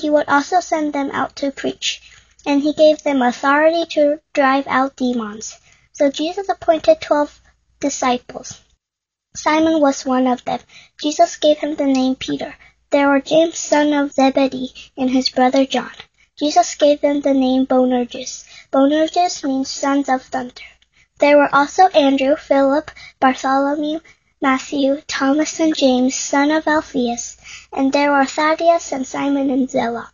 He 0.00 0.08
would 0.08 0.26
also 0.26 0.60
send 0.60 0.94
them 0.94 1.10
out 1.10 1.36
to 1.36 1.50
preach, 1.50 2.00
and 2.46 2.62
he 2.62 2.72
gave 2.72 3.02
them 3.02 3.20
authority 3.20 3.84
to 3.90 4.20
drive 4.32 4.66
out 4.66 4.96
demons. 4.96 5.58
So 5.92 6.10
Jesus 6.10 6.48
appointed 6.48 7.02
twelve 7.02 7.42
disciples. 7.78 8.62
Simon 9.34 9.80
was 9.82 10.06
one 10.06 10.26
of 10.26 10.46
them. 10.46 10.60
Jesus 10.98 11.36
gave 11.36 11.58
him 11.58 11.76
the 11.76 11.84
name 11.84 12.14
Peter. 12.14 12.54
There 12.90 13.10
were 13.10 13.20
James 13.20 13.58
son 13.58 13.92
of 13.92 14.12
Zebedee 14.12 14.72
and 14.96 15.10
his 15.10 15.28
brother 15.28 15.66
John. 15.66 15.92
Jesus 16.38 16.74
gave 16.76 17.02
them 17.02 17.20
the 17.20 17.34
name 17.34 17.66
Boanerges. 17.66 18.46
Boanerges 18.70 19.44
means 19.44 19.70
sons 19.70 20.08
of 20.08 20.22
thunder. 20.22 20.62
There 21.18 21.36
were 21.36 21.54
also 21.54 21.88
Andrew, 21.88 22.36
Philip, 22.36 22.90
Bartholomew, 23.20 24.00
Matthew, 24.42 25.00
Thomas 25.08 25.58
and 25.60 25.74
James, 25.74 26.14
son 26.14 26.50
of 26.50 26.68
Alphaeus, 26.68 27.38
and 27.72 27.90
there 27.90 28.12
were 28.12 28.26
Thaddeus 28.26 28.92
and 28.92 29.06
Simon 29.06 29.48
and 29.48 29.70
Zealot. 29.70 30.08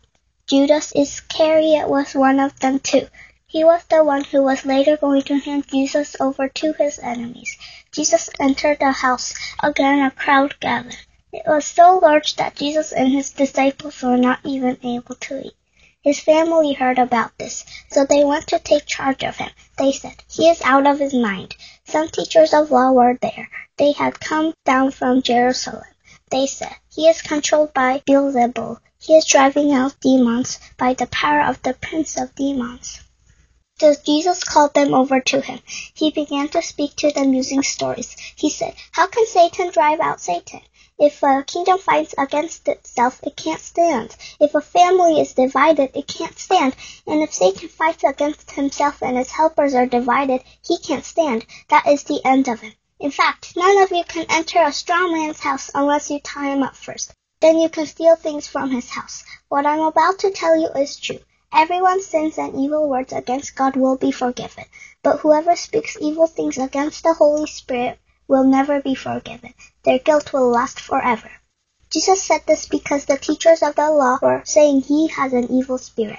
Judas 0.47 0.93
Iscariot 0.95 1.89
was 1.89 2.15
one 2.15 2.39
of 2.39 2.57
them 2.59 2.79
too. 2.79 3.09
He 3.45 3.65
was 3.65 3.83
the 3.83 4.01
one 4.01 4.23
who 4.23 4.41
was 4.41 4.65
later 4.65 4.95
going 4.95 5.23
to 5.23 5.39
hand 5.39 5.67
Jesus 5.67 6.15
over 6.21 6.47
to 6.47 6.71
his 6.73 6.99
enemies. 6.99 7.57
Jesus 7.91 8.29
entered 8.39 8.79
the 8.79 8.93
house. 8.93 9.33
Again 9.61 9.99
a 10.05 10.09
crowd 10.09 10.57
gathered. 10.61 10.95
It 11.33 11.43
was 11.45 11.65
so 11.65 11.99
large 11.99 12.37
that 12.37 12.55
Jesus 12.55 12.93
and 12.93 13.09
his 13.09 13.29
disciples 13.31 14.01
were 14.01 14.17
not 14.17 14.39
even 14.45 14.77
able 14.83 15.15
to 15.15 15.47
eat. 15.47 15.53
His 16.03 16.19
family 16.19 16.73
heard 16.73 16.99
about 16.99 17.37
this, 17.37 17.63
so 17.89 18.05
they 18.05 18.25
went 18.25 18.47
to 18.47 18.59
take 18.59 18.85
charge 18.85 19.23
of 19.23 19.37
him. 19.37 19.49
They 19.77 19.93
said, 19.93 20.21
He 20.29 20.49
is 20.49 20.61
out 20.61 20.85
of 20.85 20.99
his 20.99 21.13
mind. 21.13 21.55
Some 21.85 22.09
teachers 22.09 22.53
of 22.53 22.71
law 22.71 22.91
were 22.91 23.17
there. 23.21 23.49
They 23.77 23.93
had 23.93 24.19
come 24.19 24.53
down 24.65 24.91
from 24.91 25.21
Jerusalem. 25.21 25.85
They 26.29 26.45
said, 26.47 26.75
He 26.93 27.07
is 27.07 27.21
controlled 27.21 27.73
by 27.73 28.03
Beelzebul. 28.05 28.79
He 28.99 29.15
is 29.15 29.25
driving 29.25 29.71
out 29.71 29.99
demons 30.01 30.59
by 30.77 30.93
the 30.93 31.07
power 31.07 31.41
of 31.41 31.61
the 31.61 31.73
prince 31.73 32.17
of 32.17 32.35
demons. 32.35 32.99
So 33.79 33.95
Jesus 34.05 34.43
called 34.43 34.73
them 34.73 34.93
over 34.93 35.21
to 35.21 35.41
him. 35.41 35.59
He 35.93 36.11
began 36.11 36.49
to 36.49 36.61
speak 36.61 36.95
to 36.97 37.11
them 37.11 37.33
using 37.33 37.63
stories. 37.63 38.15
He 38.35 38.49
said, 38.49 38.75
How 38.91 39.07
can 39.07 39.25
Satan 39.25 39.71
drive 39.71 39.99
out 40.01 40.19
Satan? 40.19 40.61
If 41.05 41.21
a 41.21 41.43
kingdom 41.43 41.79
fights 41.79 42.15
against 42.17 42.65
itself, 42.69 43.19
it 43.23 43.35
can't 43.35 43.59
stand. 43.59 44.15
If 44.39 44.55
a 44.55 44.61
family 44.61 45.19
is 45.19 45.33
divided, 45.33 45.91
it 45.93 46.07
can't 46.07 46.39
stand. 46.39 46.77
And 47.05 47.21
if 47.21 47.33
Satan 47.33 47.67
fights 47.67 48.05
against 48.05 48.51
himself 48.51 49.03
and 49.03 49.17
his 49.17 49.29
helpers 49.29 49.73
are 49.73 49.85
divided, 49.85 50.45
he 50.65 50.77
can't 50.77 51.03
stand. 51.03 51.45
That 51.67 51.87
is 51.87 52.03
the 52.03 52.21
end 52.23 52.47
of 52.47 52.61
him. 52.61 52.71
In 53.01 53.11
fact, 53.11 53.57
none 53.57 53.83
of 53.83 53.91
you 53.91 54.05
can 54.05 54.27
enter 54.29 54.63
a 54.63 54.71
strong 54.71 55.11
man's 55.11 55.41
house 55.41 55.69
unless 55.75 56.09
you 56.09 56.21
tie 56.21 56.53
him 56.53 56.63
up 56.63 56.77
first. 56.77 57.13
Then 57.41 57.57
you 57.59 57.67
can 57.67 57.85
steal 57.85 58.15
things 58.15 58.47
from 58.47 58.71
his 58.71 58.89
house. 58.89 59.25
What 59.49 59.65
I'm 59.65 59.81
about 59.81 60.19
to 60.19 60.31
tell 60.31 60.55
you 60.55 60.69
is 60.69 60.95
true. 60.95 61.19
Everyone's 61.51 62.05
sins 62.05 62.37
and 62.37 62.55
evil 62.55 62.87
words 62.87 63.11
against 63.11 63.57
God 63.57 63.75
will 63.75 63.97
be 63.97 64.13
forgiven, 64.13 64.63
but 65.03 65.17
whoever 65.17 65.57
speaks 65.57 65.97
evil 65.99 66.27
things 66.27 66.57
against 66.57 67.03
the 67.03 67.13
Holy 67.13 67.45
Spirit 67.45 67.99
will 68.33 68.43
never 68.43 68.81
be 68.81 68.95
forgiven. 68.95 69.53
Their 69.83 69.99
guilt 69.99 70.33
will 70.33 70.49
last 70.49 70.79
forever. 70.79 71.29
Jesus 71.91 72.23
said 72.23 72.41
this 72.47 72.65
because 72.65 73.05
the 73.05 73.19
teachers 73.19 73.61
of 73.61 73.75
the 73.75 73.91
law 73.91 74.17
were 74.23 74.41
saying 74.43 74.81
he 74.81 75.09
has 75.09 75.33
an 75.33 75.51
evil 75.51 75.77
spirit. 75.77 76.17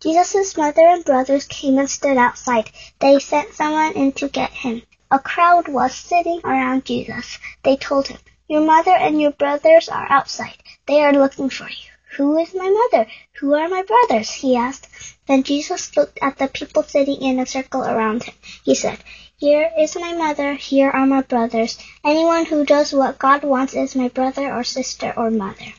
Jesus' 0.00 0.56
mother 0.56 0.82
and 0.82 1.04
brothers 1.04 1.46
came 1.46 1.78
and 1.78 1.88
stood 1.88 2.16
outside. 2.16 2.68
They 2.98 3.20
sent 3.20 3.54
someone 3.54 3.92
in 3.92 4.10
to 4.14 4.28
get 4.28 4.50
him. 4.50 4.82
A 5.12 5.20
crowd 5.20 5.68
was 5.68 5.94
sitting 5.94 6.40
around 6.42 6.84
Jesus. 6.84 7.38
They 7.62 7.76
told 7.76 8.08
him, 8.08 8.18
Your 8.48 8.62
mother 8.62 8.96
and 8.96 9.20
your 9.20 9.30
brothers 9.30 9.88
are 9.88 10.10
outside. 10.10 10.58
They 10.86 11.04
are 11.04 11.12
looking 11.12 11.48
for 11.48 11.68
you. 11.68 11.90
Who 12.16 12.38
is 12.38 12.56
my 12.56 12.68
mother? 12.68 13.08
Who 13.34 13.54
are 13.54 13.68
my 13.68 13.84
brothers? 13.84 14.32
he 14.32 14.56
asked. 14.56 14.88
Then 15.28 15.44
Jesus 15.44 15.96
looked 15.96 16.18
at 16.20 16.38
the 16.38 16.48
people 16.48 16.82
sitting 16.82 17.22
in 17.22 17.38
a 17.38 17.46
circle 17.46 17.84
around 17.84 18.24
him. 18.24 18.34
He 18.64 18.74
said, 18.74 18.98
Here 19.42 19.72
is 19.76 19.96
my 19.96 20.12
mother, 20.12 20.54
here 20.54 20.88
are 20.88 21.04
my 21.04 21.22
brothers. 21.22 21.76
Anyone 22.04 22.44
who 22.44 22.64
does 22.64 22.92
what 22.92 23.18
God 23.18 23.42
wants 23.42 23.74
is 23.74 23.96
my 23.96 24.06
brother 24.06 24.54
or 24.54 24.62
sister 24.62 25.12
or 25.16 25.32
mother. 25.32 25.74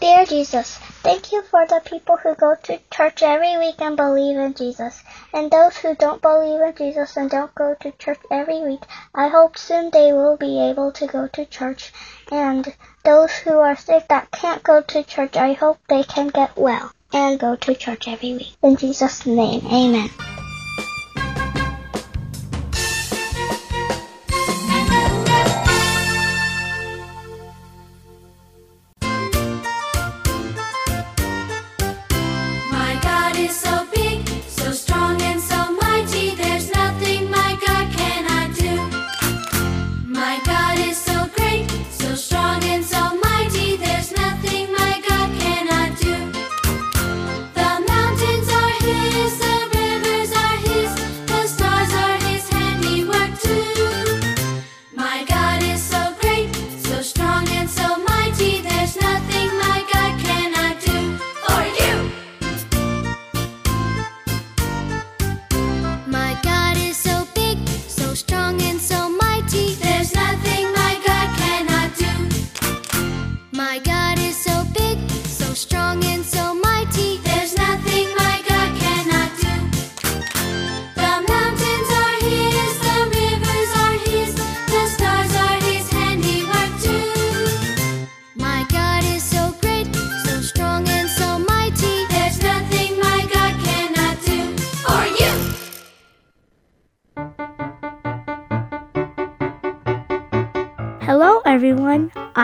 Dear 0.00 0.26
Jesus, 0.26 0.76
thank 1.02 1.32
you 1.32 1.40
for 1.40 1.66
the 1.66 1.80
people 1.82 2.18
who 2.18 2.34
go 2.34 2.56
to 2.64 2.78
church 2.92 3.22
every 3.22 3.56
week 3.56 3.80
and 3.80 3.96
believe 3.96 4.36
in 4.36 4.52
Jesus. 4.52 5.02
And 5.32 5.50
those 5.50 5.78
who 5.78 5.94
don't 5.94 6.20
believe 6.20 6.60
in 6.60 6.74
Jesus 6.76 7.16
and 7.16 7.30
don't 7.30 7.54
go 7.54 7.74
to 7.80 7.90
church 7.92 8.20
every 8.30 8.60
week, 8.60 8.82
I 9.14 9.28
hope 9.28 9.56
soon 9.56 9.88
they 9.90 10.12
will 10.12 10.36
be 10.36 10.60
able 10.60 10.92
to 10.92 11.06
go 11.06 11.26
to 11.26 11.46
church. 11.46 11.94
And 12.30 12.70
those 13.02 13.32
who 13.32 13.52
are 13.52 13.76
sick 13.76 14.08
that 14.08 14.30
can't 14.30 14.62
go 14.62 14.82
to 14.82 15.02
church, 15.02 15.38
I 15.38 15.54
hope 15.54 15.78
they 15.88 16.04
can 16.04 16.28
get 16.28 16.54
well 16.54 16.92
and 17.14 17.40
go 17.40 17.56
to 17.56 17.74
church 17.74 18.08
every 18.08 18.34
week. 18.34 18.52
In 18.62 18.76
Jesus' 18.76 19.24
name, 19.24 19.64
amen. 19.72 20.10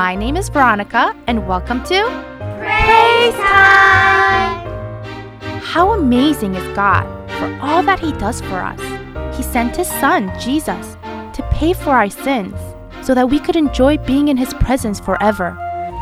My 0.00 0.14
name 0.14 0.38
is 0.38 0.48
Veronica, 0.48 1.14
and 1.26 1.46
welcome 1.46 1.84
to 1.84 2.02
Praise 2.58 3.34
time! 3.34 4.64
How 5.60 5.92
amazing 5.92 6.54
is 6.54 6.74
God 6.74 7.04
for 7.32 7.58
all 7.60 7.82
that 7.82 8.00
He 8.00 8.12
does 8.12 8.40
for 8.40 8.62
us. 8.62 8.80
He 9.36 9.42
sent 9.42 9.76
His 9.76 9.88
Son, 9.88 10.32
Jesus, 10.40 10.96
to 11.34 11.46
pay 11.52 11.74
for 11.74 11.90
our 11.90 12.08
sins 12.08 12.56
so 13.02 13.14
that 13.14 13.28
we 13.28 13.38
could 13.38 13.56
enjoy 13.56 13.98
being 13.98 14.28
in 14.28 14.38
His 14.38 14.54
presence 14.54 14.98
forever. 14.98 15.54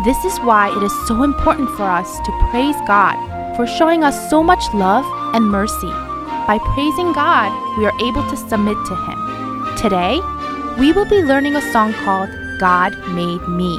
This 0.05 0.25
is 0.25 0.39
why 0.47 0.71
it 0.77 0.83
is 0.85 1.09
so 1.09 1.25
important 1.25 1.69
for 1.71 1.83
us 1.83 2.21
to 2.21 2.49
praise 2.53 2.79
God 2.87 3.17
for 3.57 3.67
showing 3.67 4.05
us 4.05 4.31
so 4.31 4.45
much 4.45 4.63
love 4.75 5.07
and 5.35 5.45
mercy. 5.45 5.91
By 6.47 6.61
praising 6.73 7.13
God, 7.15 7.51
we 7.77 7.85
are 7.85 8.01
able 8.01 8.23
to 8.31 8.37
submit 8.37 8.79
to 8.87 8.95
Him. 8.95 9.77
Today, 9.77 10.21
we 10.79 10.93
will 10.93 11.09
be 11.11 11.25
learning 11.25 11.57
a 11.57 11.73
song 11.73 11.93
called 12.05 12.31
God 12.59 12.99
Made 13.11 13.47
Me. 13.47 13.79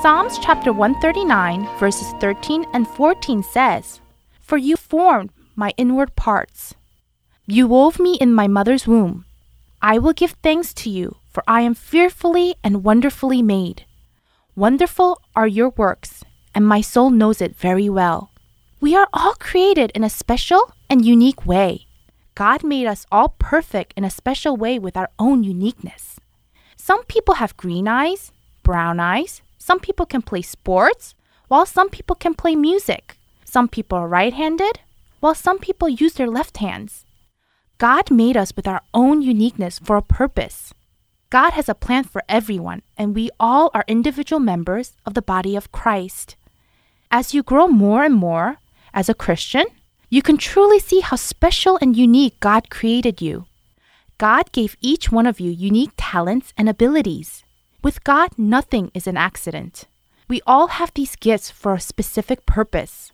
Psalms 0.00 0.38
chapter 0.38 0.72
139, 0.72 1.68
verses 1.80 2.12
13 2.20 2.64
and 2.72 2.86
14 2.86 3.42
says, 3.42 4.00
For 4.40 4.56
you 4.56 4.76
formed 4.76 5.30
my 5.56 5.72
inward 5.76 6.14
parts. 6.14 6.76
You 7.44 7.66
wove 7.66 7.98
me 7.98 8.14
in 8.20 8.32
my 8.32 8.46
mother's 8.46 8.86
womb. 8.86 9.24
I 9.82 9.98
will 9.98 10.12
give 10.12 10.36
thanks 10.44 10.72
to 10.74 10.90
you, 10.90 11.16
for 11.28 11.42
I 11.48 11.62
am 11.62 11.74
fearfully 11.74 12.54
and 12.62 12.84
wonderfully 12.84 13.42
made. 13.42 13.84
Wonderful 14.54 15.20
are 15.34 15.48
your 15.48 15.70
works, 15.70 16.22
and 16.54 16.64
my 16.64 16.82
soul 16.82 17.10
knows 17.10 17.40
it 17.40 17.56
very 17.56 17.88
well. 17.88 18.30
We 18.80 18.94
are 18.94 19.08
all 19.12 19.34
created 19.34 19.90
in 19.92 20.04
a 20.04 20.08
special 20.10 20.72
and 20.88 21.04
unique 21.04 21.44
way. 21.44 21.86
God 22.36 22.62
made 22.62 22.86
us 22.86 23.06
all 23.10 23.30
perfect 23.40 23.92
in 23.96 24.04
a 24.04 24.10
special 24.10 24.56
way 24.56 24.78
with 24.78 24.96
our 24.96 25.10
own 25.18 25.42
uniqueness. 25.42 26.11
Some 26.84 27.04
people 27.04 27.34
have 27.34 27.56
green 27.56 27.86
eyes, 27.86 28.32
brown 28.64 28.98
eyes. 28.98 29.40
Some 29.56 29.78
people 29.78 30.04
can 30.04 30.20
play 30.20 30.42
sports, 30.42 31.14
while 31.46 31.64
some 31.64 31.88
people 31.88 32.16
can 32.16 32.34
play 32.34 32.56
music. 32.56 33.16
Some 33.44 33.68
people 33.68 33.98
are 33.98 34.08
right 34.08 34.34
handed, 34.34 34.80
while 35.20 35.36
some 35.36 35.60
people 35.60 35.88
use 35.88 36.14
their 36.14 36.26
left 36.26 36.56
hands. 36.56 37.04
God 37.78 38.10
made 38.10 38.36
us 38.36 38.52
with 38.56 38.66
our 38.66 38.82
own 38.92 39.22
uniqueness 39.22 39.78
for 39.78 39.96
a 39.96 40.02
purpose. 40.02 40.74
God 41.30 41.52
has 41.52 41.68
a 41.68 41.76
plan 41.76 42.02
for 42.02 42.24
everyone, 42.28 42.82
and 42.98 43.14
we 43.14 43.30
all 43.38 43.70
are 43.74 43.84
individual 43.86 44.40
members 44.40 44.96
of 45.06 45.14
the 45.14 45.22
body 45.22 45.54
of 45.54 45.70
Christ. 45.70 46.34
As 47.12 47.32
you 47.32 47.44
grow 47.44 47.68
more 47.68 48.02
and 48.02 48.16
more 48.16 48.56
as 48.92 49.08
a 49.08 49.14
Christian, 49.14 49.66
you 50.10 50.20
can 50.20 50.36
truly 50.36 50.80
see 50.80 50.98
how 50.98 51.14
special 51.14 51.78
and 51.80 51.96
unique 51.96 52.40
God 52.40 52.70
created 52.70 53.22
you. 53.22 53.46
God 54.22 54.52
gave 54.52 54.76
each 54.80 55.10
one 55.10 55.26
of 55.26 55.40
you 55.40 55.50
unique 55.50 55.94
talents 55.96 56.54
and 56.56 56.68
abilities. 56.68 57.42
With 57.82 58.04
God, 58.04 58.30
nothing 58.38 58.92
is 58.94 59.08
an 59.08 59.16
accident. 59.16 59.86
We 60.28 60.40
all 60.46 60.68
have 60.78 60.94
these 60.94 61.16
gifts 61.16 61.50
for 61.50 61.74
a 61.74 61.80
specific 61.80 62.46
purpose. 62.46 63.10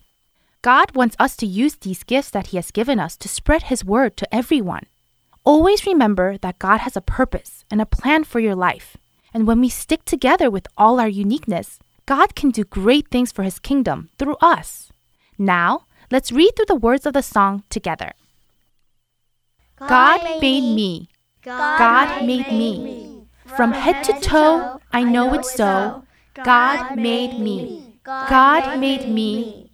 God 0.61 0.93
wants 0.93 1.15
us 1.17 1.35
to 1.37 1.47
use 1.47 1.77
these 1.77 2.03
gifts 2.03 2.29
that 2.29 2.47
He 2.53 2.57
has 2.57 2.69
given 2.69 2.99
us 2.99 3.17
to 3.17 3.27
spread 3.27 3.63
His 3.63 3.83
word 3.83 4.17
to 4.17 4.31
everyone. 4.31 4.83
Always 5.43 5.87
remember 5.87 6.37
that 6.43 6.59
God 6.59 6.81
has 6.81 6.95
a 6.95 7.01
purpose 7.01 7.65
and 7.71 7.81
a 7.81 7.87
plan 7.87 8.23
for 8.23 8.39
your 8.39 8.53
life. 8.53 8.95
And 9.33 9.47
when 9.47 9.61
we 9.61 9.69
stick 9.69 10.05
together 10.05 10.51
with 10.51 10.67
all 10.77 10.99
our 10.99 11.09
uniqueness, 11.09 11.79
God 12.05 12.35
can 12.35 12.51
do 12.51 12.63
great 12.65 13.07
things 13.09 13.31
for 13.31 13.41
His 13.41 13.57
kingdom 13.57 14.11
through 14.19 14.37
us. 14.41 14.91
Now, 15.39 15.87
let's 16.11 16.31
read 16.31 16.55
through 16.55 16.65
the 16.67 16.75
words 16.75 17.07
of 17.07 17.13
the 17.13 17.23
song 17.23 17.63
together. 17.71 18.11
God 19.87 20.41
made 20.41 20.75
me. 20.75 21.09
God 21.43 22.25
made 22.25 22.51
me. 22.51 23.23
From 23.45 23.71
head 23.71 24.03
to 24.03 24.13
toe, 24.19 24.79
I 24.91 25.03
know 25.03 25.33
it's 25.33 25.53
so. 25.53 26.03
God 26.43 26.95
made 26.95 27.39
me. 27.39 27.95
God 28.03 28.79
made 28.79 29.09
me. 29.09 29.71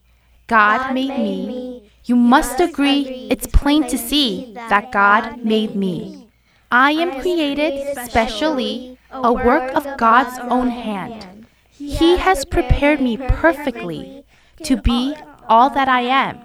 God 0.48 0.94
made 0.94 1.18
me. 1.18 1.90
You 2.06 2.16
must 2.16 2.60
agree, 2.60 3.28
it's 3.32 3.48
plain 3.48 3.88
to 3.88 3.98
see 3.98 4.54
that 4.54 4.92
God 4.92 5.44
made 5.44 5.76
me. 5.76 6.28
I 6.72 6.92
am 6.92 7.20
created 7.20 7.98
specially, 8.06 9.00
a 9.12 9.34
work 9.34 9.74
of 9.74 9.98
God's 9.98 10.38
own 10.40 10.70
hand. 10.70 11.48
He 11.70 12.18
has 12.18 12.46
prepared 12.46 13.02
me 13.02 13.18
perfectly 13.18 14.24
to 14.64 14.78
be 14.78 15.16
all 15.48 15.70
that 15.72 15.88
I 15.88 16.02
am. 16.02 16.40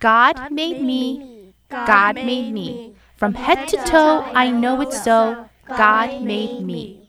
God 0.00 0.50
made 0.50 0.80
me. 0.80 1.33
God 1.68 2.16
made 2.16 2.52
me. 2.52 2.94
From 3.16 3.34
head 3.34 3.68
to 3.68 3.76
toe, 3.84 4.24
I 4.34 4.50
know 4.50 4.80
it's 4.80 5.02
so. 5.02 5.48
God 5.68 6.22
made 6.22 6.60
me. 6.60 7.08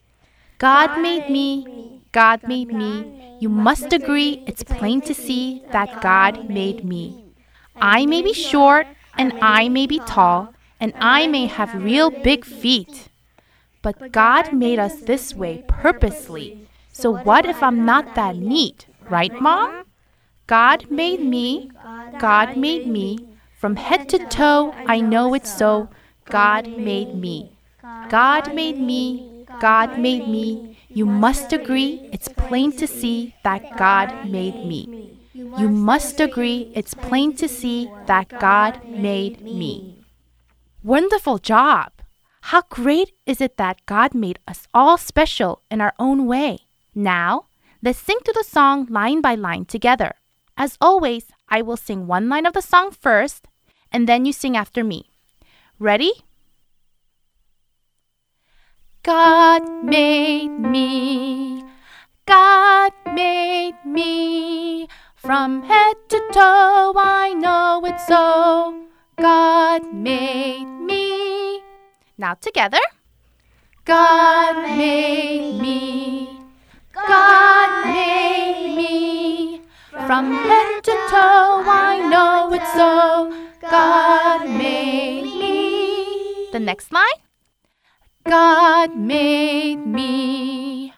God 0.57 0.97
made 1.01 1.29
me. 1.29 2.01
God 2.11 2.47
made 2.47 2.71
me. 2.71 3.37
You 3.39 3.49
must 3.49 3.91
agree, 3.91 4.41
it's 4.45 4.63
plain 4.63 5.01
to 5.01 5.13
see 5.13 5.61
that 5.71 5.99
God 6.01 6.49
made 6.49 6.83
me. 6.83 7.25
I 7.81 8.05
may 8.05 8.21
be 8.21 8.33
short, 8.33 8.87
and 9.17 9.33
I 9.41 9.67
may 9.67 9.85
be 9.85 9.99
tall, 9.99 10.53
and 10.79 10.93
I 10.99 11.27
may 11.27 11.47
have 11.47 11.73
real 11.73 12.09
big 12.09 12.45
feet. 12.45 13.09
But 13.81 14.11
God 14.11 14.53
made 14.53 14.79
us 14.79 15.01
this 15.01 15.35
way 15.35 15.63
purposely. 15.67 16.67
So 16.91 17.11
what 17.11 17.45
if 17.45 17.61
I'm 17.61 17.85
not 17.85 18.15
that 18.15 18.37
neat, 18.37 18.87
right, 19.09 19.33
Mom? 19.41 19.83
God 20.47 20.89
made 20.89 21.19
me. 21.19 21.69
God 22.17 22.55
made 22.55 22.87
me. 22.87 23.34
From 23.65 23.77
head 23.77 24.07
to 24.09 24.19
toe, 24.19 24.75
I 24.85 24.99
know 24.99 25.33
it's 25.33 25.51
so. 25.51 25.89
God 26.25 26.67
made 26.77 27.15
me. 27.15 27.57
God 28.09 28.53
made 28.53 28.77
me. 28.77 29.43
God 29.59 29.97
made 29.97 30.27
me. 30.27 30.77
You 30.87 31.07
must 31.07 31.51
agree, 31.51 32.07
it's 32.13 32.27
plain 32.27 32.73
to 32.73 32.85
see 32.85 33.33
that 33.43 33.75
God 33.75 34.29
made 34.29 34.67
me. 34.67 35.17
You 35.33 35.67
must 35.67 36.19
agree, 36.19 36.71
it's 36.75 36.93
plain 36.93 37.35
to 37.37 37.47
see 37.47 37.89
that 38.05 38.39
God 38.39 38.87
made 38.87 39.41
me. 39.41 39.97
Wonderful 40.83 41.39
job! 41.39 41.91
How 42.53 42.61
great 42.69 43.13
is 43.25 43.41
it 43.41 43.57
that 43.57 43.83
God 43.87 44.13
made 44.13 44.37
us 44.47 44.67
all 44.75 44.99
special 44.99 45.63
in 45.71 45.81
our 45.81 45.95
own 45.97 46.27
way? 46.27 46.59
Now, 46.93 47.47
let's 47.81 47.97
sing 47.97 48.19
to 48.25 48.31
the 48.31 48.43
song 48.43 48.85
line 48.91 49.21
by 49.21 49.33
line 49.33 49.65
together. 49.65 50.13
As 50.55 50.77
always, 50.79 51.31
I 51.49 51.63
will 51.63 51.77
sing 51.77 52.05
one 52.05 52.29
line 52.29 52.45
of 52.45 52.53
the 52.53 52.61
song 52.61 52.91
first, 52.91 53.47
and 53.91 54.07
then 54.07 54.25
you 54.25 54.33
sing 54.33 54.55
after 54.57 54.83
me. 54.83 55.09
Ready? 55.79 56.11
God 59.03 59.61
made 59.83 60.49
me. 60.49 61.63
God 62.25 62.91
made 63.13 63.77
me. 63.85 64.87
From 65.15 65.63
head 65.63 65.95
to 66.09 66.19
toe, 66.31 66.93
I 66.97 67.33
know 67.37 67.83
it's 67.85 68.07
so. 68.07 68.87
God 69.17 69.93
made 69.93 70.65
me. 70.65 71.61
Now 72.17 72.33
together. 72.33 72.81
God 73.85 74.75
made 74.75 75.61
me. 75.61 76.39
God 76.93 77.93
made 77.93 78.75
me. 78.75 79.61
From 80.07 80.33
head 80.33 80.83
to 80.83 80.91
toe, 81.09 81.63
I 81.67 82.07
know 82.09 82.51
it's 82.53 82.73
so. 82.73 83.44
God 83.69 84.49
made 84.49 85.23
me. 85.23 86.49
The 86.51 86.59
next 86.59 86.91
line. 86.91 87.19
God 88.25 88.95
made 88.95 89.85
me. 89.85 90.93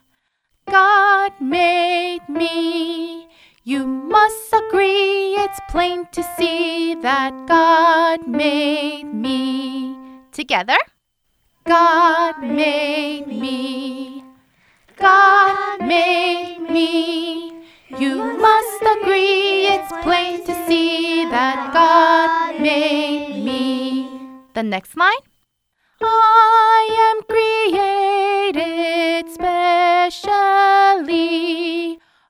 God 0.69 1.31
made 1.39 2.27
me. 2.29 3.27
You 3.63 3.85
must 3.85 4.53
agree, 4.53 5.35
it's 5.35 5.59
plain 5.69 6.07
to 6.13 6.23
see 6.37 6.95
that 6.95 7.33
God 7.47 8.27
made 8.27 9.13
me. 9.13 9.97
Together. 10.31 10.77
God 11.65 12.41
made 12.41 13.27
me. 13.27 14.23
God 14.95 15.81
made 15.81 16.59
me. 16.69 17.56
You 17.89 18.15
must 18.37 18.81
agree, 18.81 19.65
it's 19.67 19.93
plain 20.03 20.43
to 20.45 20.53
see 20.67 21.23
that 21.29 21.71
God 21.71 22.59
made 22.59 23.45
me. 23.45 24.09
The 24.53 24.63
next 24.63 24.97
line. 24.97 25.13
I 26.01 26.89
am 27.07 27.21
created 28.51 29.29
specially, 29.31 30.17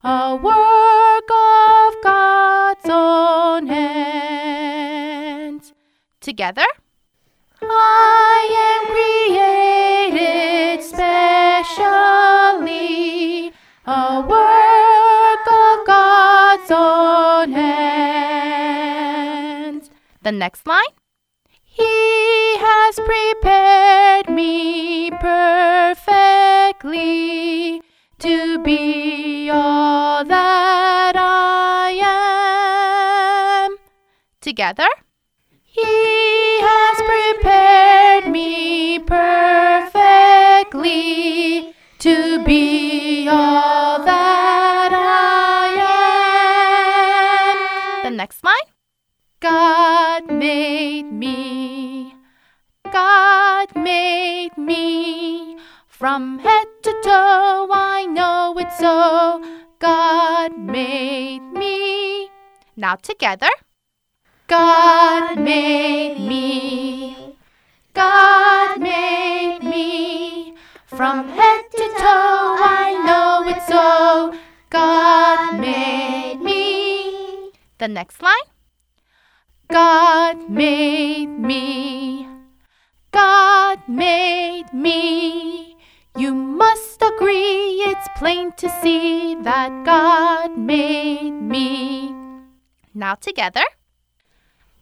a 0.03 0.35
work 0.35 1.29
of 1.31 1.95
God's 2.03 2.87
own 2.87 3.65
hands. 3.65 4.93
Together. 6.21 6.67
I 7.63 8.47
am 8.69 8.85
created 10.11 10.83
specially, 10.83 11.81
a 13.87 14.21
work 14.21 14.96
The 20.21 20.31
next 20.33 20.67
line. 20.67 20.83
He 21.63 22.57
has 22.59 22.99
prepared 22.99 24.29
me 24.29 25.09
perfectly 25.11 26.21
to 28.19 28.59
be 28.63 29.49
all 29.49 30.25
that 30.25 31.15
I 31.15 31.91
am. 33.69 33.77
together. 34.41 34.89
He 35.63 36.59
has 36.69 36.97
prepared 37.13 38.27
me 38.29 38.99
perfectly 38.99 40.13
to 41.99 42.43
be 42.43 42.66
next 48.27 48.43
line. 48.43 48.69
God 49.39 50.29
made 50.29 51.03
me. 51.03 52.13
God 52.91 53.73
made 53.73 54.57
me. 54.57 55.57
From 55.87 56.39
head 56.39 56.67
to 56.83 56.91
toe, 57.03 57.69
I 57.71 58.05
know 58.09 58.55
it's 58.57 58.77
so. 58.79 59.41
God 59.79 60.57
made 60.57 61.39
me. 61.53 62.29
Now 62.75 62.95
together. 62.95 63.53
God 64.47 65.39
made 65.39 66.19
me. 66.19 67.37
God 67.93 68.81
made 68.81 69.63
me. 69.63 70.53
From 70.85 71.29
head 71.29 71.63
to 71.71 71.87
toe, 71.97 72.55
I 72.59 72.87
know 73.07 73.49
it's 73.49 73.67
so. 73.67 74.33
God 74.69 75.59
made 75.61 76.41
me. 76.41 76.56
The 77.79 77.87
next 77.87 78.23
line. 78.23 78.49
God 79.69 80.49
made 80.49 81.27
me. 81.27 82.27
God 83.11 83.79
made 83.87 84.73
me. 84.73 85.77
You 86.17 86.33
must 86.33 86.99
agree, 87.03 87.83
it's 87.85 88.07
plain 88.17 88.51
to 88.53 88.67
see 88.81 89.35
that 89.43 89.85
God 89.85 90.57
made 90.57 91.29
me. 91.29 92.15
Now 92.95 93.13
together. 93.13 93.65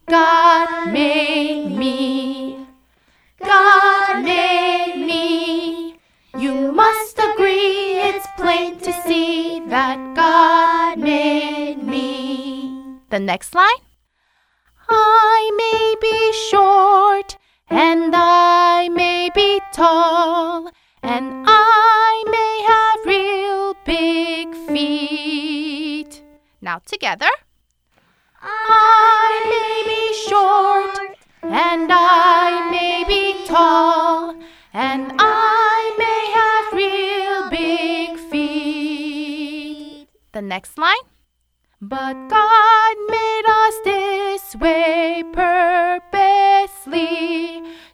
God 0.08 0.90
made 0.90 1.76
me. 1.76 2.66
God 3.44 4.22
made 4.22 5.04
me. 5.04 5.98
You 6.38 6.72
must 6.72 7.18
agree, 7.18 8.00
it's 8.08 8.26
plain 8.38 8.78
to 8.78 8.92
see 9.02 9.60
that 9.68 9.98
God 10.16 10.98
made 10.98 11.50
me. 11.50 11.65
The 13.16 13.20
next 13.20 13.54
line. 13.54 13.80
I 14.90 15.50
may 15.56 15.94
be 16.02 16.32
short, 16.50 17.38
and 17.70 18.14
I 18.14 18.90
may 18.90 19.30
be 19.34 19.58
tall, 19.72 20.70
and 21.02 21.46
I 21.48 22.24
may 22.28 22.60
have 22.72 23.06
real 23.06 23.74
big 23.86 24.54
feet. 24.68 26.22
Now 26.60 26.80
together. 26.84 27.30
I 28.42 29.30
may 29.48 29.82
be 29.92 30.12
short, 30.28 30.98
and 31.42 31.90
I 31.90 32.68
may 32.70 33.02
be 33.08 33.46
tall, 33.46 34.36
and 34.74 35.12
I 35.18 35.94
may 36.02 36.22
have 36.38 36.66
real 36.76 37.48
big 37.48 38.18
feet. 38.30 40.08
The 40.32 40.42
next 40.42 40.76
line. 40.76 41.15
But 41.88 42.14
God 42.28 42.96
made 43.08 43.44
us 43.46 43.74
this 43.84 44.56
way 44.56 45.22
purposely. 45.32 46.82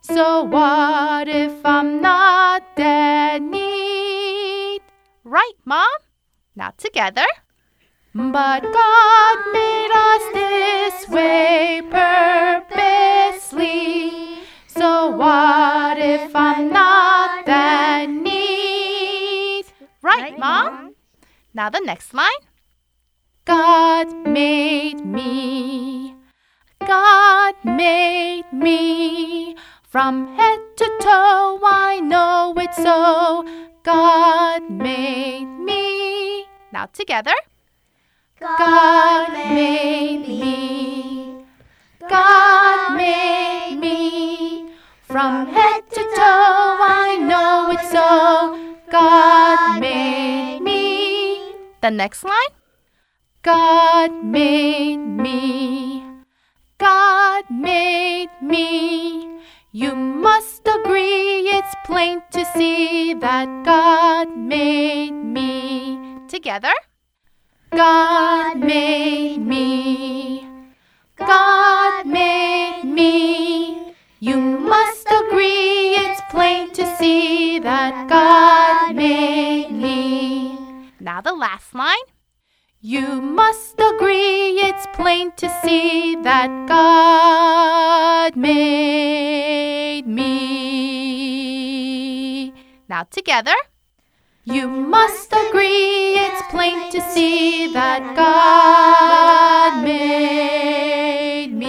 So 0.01 0.45
what 0.45 1.29
if 1.29 1.53
I'm 1.63 2.01
not 2.01 2.63
that 2.77 3.43
neat? 3.43 4.81
Right, 5.25 5.53
Mom? 5.67 5.91
Now 6.57 6.71
together. 6.79 7.27
But 8.15 8.63
God 8.63 9.39
made 9.53 9.91
us 9.93 10.23
this 10.33 11.07
way 11.11 11.83
purposely. 11.91 13.29
So 14.69 15.11
what 15.11 15.99
if 15.99 16.35
I'm 16.35 16.73
not 16.73 17.45
that 17.45 18.09
neat? 18.09 19.67
Right, 20.01 20.39
Mom? 20.39 20.95
Now 21.53 21.69
the 21.69 21.81
next 21.85 22.15
line. 22.15 22.31
God 23.45 24.27
made 24.27 25.05
me. 25.05 26.15
God 26.87 27.55
made 27.65 28.45
me. 28.53 29.57
From 29.83 30.37
head 30.37 30.61
to 30.77 30.85
toe, 31.01 31.61
I 31.65 32.01
know 32.03 32.55
it's 32.57 32.77
so. 32.77 33.45
God 33.83 34.71
made 34.71 35.47
me. 35.47 36.47
Now 36.73 36.87
together. 36.87 37.35
God 38.39 39.33
made 39.33 40.21
me. 40.21 41.45
God 42.09 42.97
made 42.97 43.77
me. 43.77 44.71
From 45.03 45.47
head 45.47 45.83
to 45.91 46.03
toe, 46.15 46.79
I 46.81 47.19
know 47.21 47.71
it's 47.73 47.91
so. 47.91 48.77
God 48.91 49.81
made 49.81 50.61
me. 50.61 51.55
The 51.81 51.91
next 51.91 52.23
line. 52.23 52.62
God 53.43 54.23
made 54.23 54.99
me. 54.99 56.05
God 56.79 57.45
made 57.51 58.31
me. 58.41 59.29
You 59.73 59.97
must 59.97 60.63
agree, 60.65 61.51
it's 61.51 61.75
plain 61.85 62.23
to 62.31 62.45
see 62.55 63.15
that 63.15 63.65
God 63.65 64.37
made 64.37 65.11
me. 65.11 65.99
Together. 66.29 66.73
God 67.73 68.59
made 68.59 69.39
me. 69.39 70.47
God 71.17 72.07
made 72.07 72.85
me. 72.85 73.93
You 74.21 74.37
must 74.37 75.09
agree, 75.09 75.97
it's 75.99 76.21
plain 76.31 76.71
to 76.75 76.87
see 76.97 77.59
that 77.59 78.09
God 78.09 78.95
made 78.95 79.73
me. 79.73 80.57
Now 81.01 81.21
the 81.21 81.33
last 81.33 81.75
line. 81.75 82.12
You 82.85 83.23
must 83.23 83.79
agree, 83.79 84.59
it's 84.59 84.89
plain 84.93 85.31
to 85.37 85.49
see 85.63 86.17
that 86.25 86.67
God 86.67 88.35
made 88.37 90.05
me. 90.09 90.33
Now 92.89 93.05
together. 93.05 93.55
You 94.43 94.67
must 94.67 95.33
agree, 95.33 96.17
it's 96.19 96.43
plain 96.51 96.91
to 96.91 97.01
see 97.13 97.73
that 97.73 98.17
God 98.17 99.85
made 99.85 101.55
me. 101.55 101.69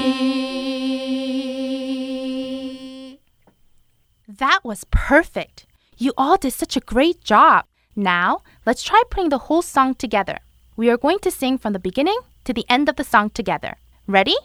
That 4.27 4.61
was 4.63 4.83
perfect. 4.89 5.67
You 5.95 6.13
all 6.17 6.37
did 6.37 6.53
such 6.53 6.75
a 6.75 6.79
great 6.79 7.23
job. 7.23 7.65
Now, 7.95 8.41
let's 8.65 8.81
try 8.81 9.03
putting 9.11 9.29
the 9.29 9.37
whole 9.37 9.61
song 9.61 9.93
together. 9.93 10.39
We 10.75 10.89
are 10.89 10.97
going 10.97 11.19
to 11.19 11.29
sing 11.29 11.59
from 11.59 11.73
the 11.73 11.79
beginning 11.79 12.17
to 12.45 12.53
the 12.53 12.65
end 12.67 12.89
of 12.89 12.95
the 12.95 13.03
song 13.03 13.29
together. 13.29 13.77
Ready? 14.07 14.35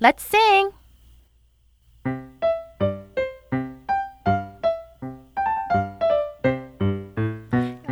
Let's 0.00 0.24
sing! 0.24 0.70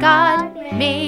God 0.00 0.54
made 0.74 1.07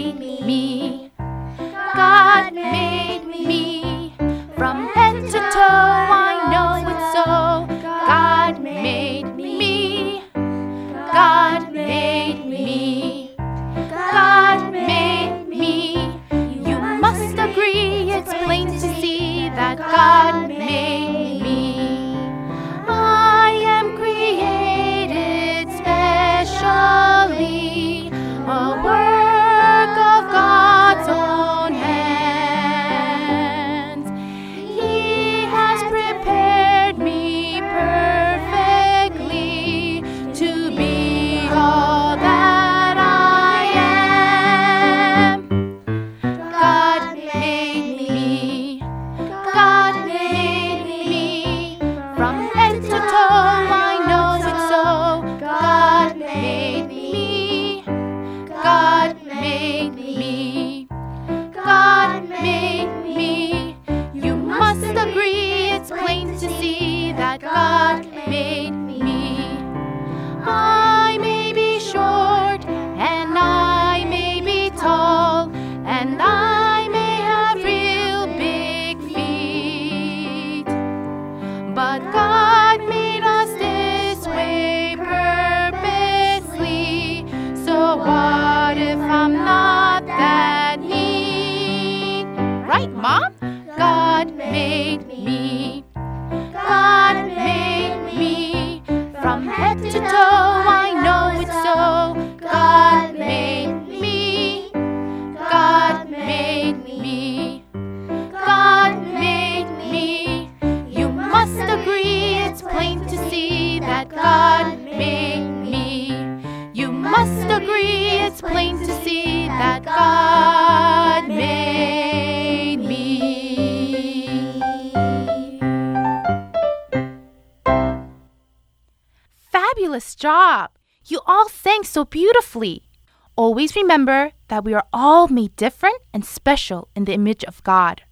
remember 133.90 134.30
that 134.46 134.62
we 134.62 134.72
are 134.72 134.86
all 134.92 135.26
made 135.26 135.56
different 135.56 135.98
and 136.14 136.24
special 136.24 136.86
in 136.94 137.06
the 137.06 137.12
image 137.12 137.42
of 137.42 137.60
God. 137.64 138.02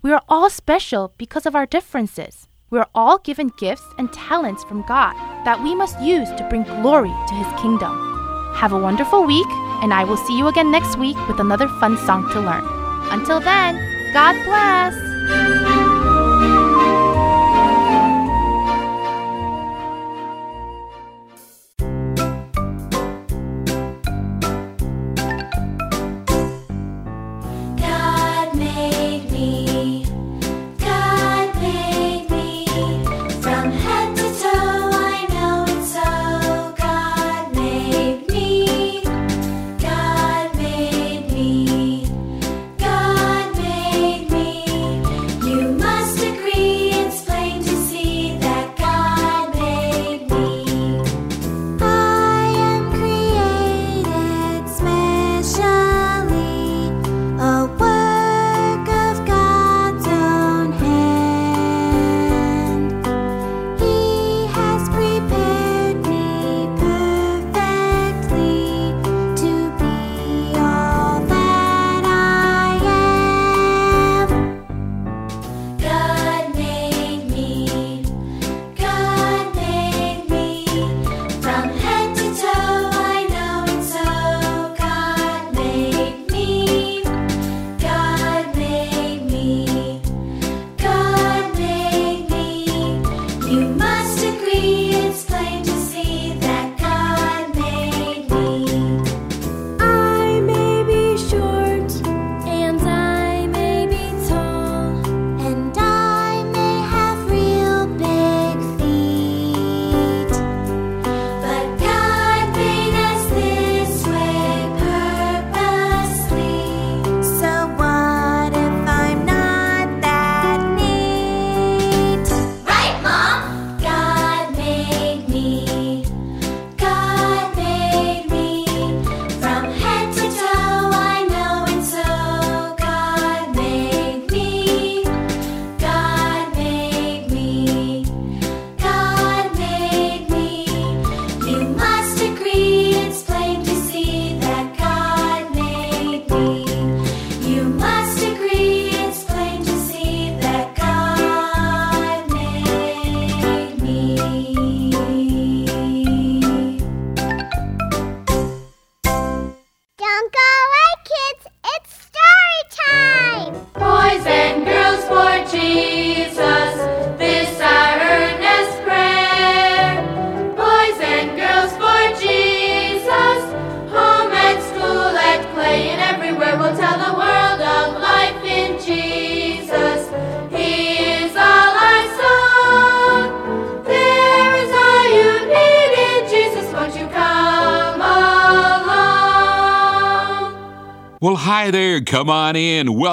We 0.00 0.10
are 0.10 0.22
all 0.26 0.48
special 0.48 1.12
because 1.18 1.44
of 1.44 1.54
our 1.54 1.66
differences. 1.66 2.48
We 2.70 2.78
are 2.78 2.88
all 2.94 3.18
given 3.18 3.52
gifts 3.58 3.84
and 3.98 4.10
talents 4.10 4.64
from 4.64 4.86
God 4.88 5.12
that 5.44 5.62
we 5.62 5.74
must 5.74 6.00
use 6.00 6.30
to 6.30 6.46
bring 6.48 6.62
glory 6.62 7.12
to 7.28 7.34
His 7.34 7.60
kingdom. 7.60 7.92
Have 8.54 8.72
a 8.72 8.78
wonderful 8.78 9.22
week, 9.24 9.50
and 9.82 9.92
I 9.92 10.04
will 10.04 10.16
see 10.16 10.38
you 10.38 10.46
again 10.48 10.70
next 10.70 10.96
week 10.96 11.18
with 11.28 11.40
another 11.40 11.68
fun 11.78 11.98
song 11.98 12.26
to 12.30 12.40
learn. 12.40 12.64
Until 13.12 13.38
then, 13.38 13.76
God 14.14 14.32
bless! 14.46 15.57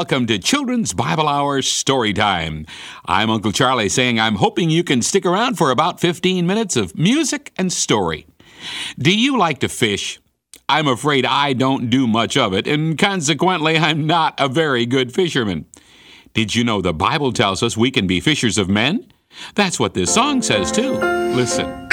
welcome 0.06 0.28
to 0.28 0.38
Children's 0.38 0.94
Bible 0.94 1.28
Hour 1.28 1.64
Story 1.64 2.14
Time. 2.14 2.68
I'm 3.08 3.32
Uncle 3.32 3.52
Charlie 3.52 3.90
saying 3.90 4.20
I'm 4.20 4.36
hoping 4.36 4.70
you 4.70 4.84
can 4.84 5.02
stick 5.02 5.26
around 5.26 5.58
for 5.58 5.72
about 5.72 6.00
15 6.00 6.46
minutes 6.46 6.76
of 6.76 6.96
music 6.96 7.52
and 7.58 7.74
story. 7.74 8.28
Do 9.00 9.12
you 9.12 9.36
like 9.36 9.58
to 9.62 9.68
fish? 9.68 10.20
I'm 10.70 10.88
afraid 10.88 11.26
I 11.26 11.54
don't 11.54 11.90
do 11.90 12.06
much 12.06 12.38
of 12.38 12.54
it, 12.54 12.68
and 12.68 13.00
consequently, 13.00 13.80
I'm 13.80 14.06
not 14.06 14.36
a 14.40 14.48
very 14.48 14.86
good 14.86 15.12
fisherman. 15.12 15.66
Did 16.36 16.54
you 16.54 16.64
know 16.64 16.82
the 16.82 16.94
Bible 16.94 17.34
tells 17.34 17.64
us 17.64 17.76
we 17.76 17.90
can 17.90 18.06
be 18.06 18.20
fishers 18.20 18.60
of 18.60 18.70
men? 18.70 19.12
That's 19.56 19.80
what 19.80 19.96
this 19.96 20.14
song 20.14 20.44
says, 20.44 20.72
too. 20.72 21.00
Listen. 21.34 21.85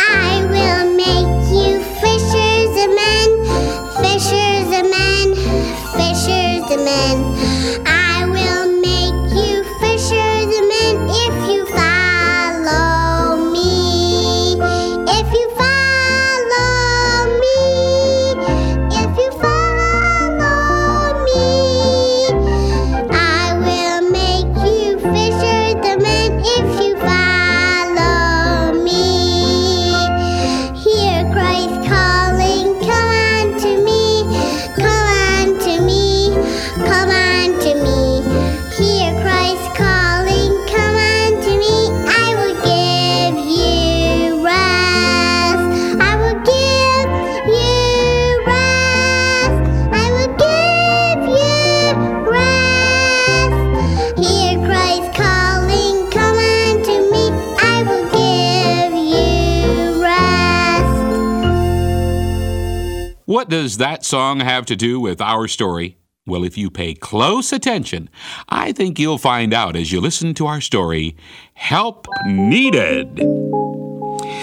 Song 64.12 64.40
have 64.40 64.66
to 64.66 64.76
do 64.76 65.00
with 65.00 65.22
our 65.22 65.48
story? 65.48 65.96
Well, 66.26 66.44
if 66.44 66.58
you 66.58 66.68
pay 66.68 66.92
close 66.92 67.50
attention, 67.50 68.10
I 68.46 68.72
think 68.72 68.98
you'll 68.98 69.16
find 69.16 69.54
out 69.54 69.74
as 69.74 69.90
you 69.90 70.02
listen 70.02 70.34
to 70.34 70.46
our 70.46 70.60
story 70.60 71.16
Help 71.54 72.06
Needed. 72.26 73.22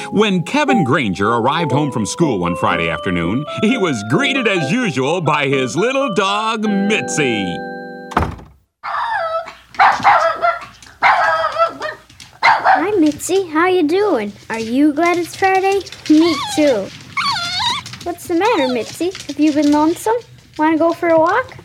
When 0.10 0.42
Kevin 0.42 0.84
Granger 0.84 1.30
arrived 1.30 1.72
home 1.72 1.92
from 1.92 2.08
school 2.08 2.40
one 2.40 2.56
Friday 2.56 2.90
afternoon, 2.90 3.46
he 3.62 3.78
was 3.78 4.04
greeted 4.10 4.48
as 4.48 4.72
usual 4.72 5.22
by 5.22 5.46
his 5.46 5.76
little 5.76 6.16
dog, 6.16 6.64
Mitzi. 6.64 7.46
Hi, 12.74 12.92
Mitzi. 12.98 13.46
How 13.46 13.68
you 13.68 13.88
doing? 13.88 14.34
Are 14.50 14.58
you 14.58 14.94
glad 14.94 15.20
it's 15.20 15.36
Friday? 15.36 15.82
Me 16.10 16.36
too. 16.56 16.90
What's 18.04 18.28
the 18.28 18.36
matter, 18.36 18.68
Mitzi? 18.74 19.12
Have 19.28 19.40
you 19.40 19.52
been 19.54 19.72
lonesome? 19.72 20.16
Want 20.58 20.74
to 20.74 20.80
go 20.80 20.94
for 20.94 21.10
a 21.10 21.20
walk? 21.20 21.58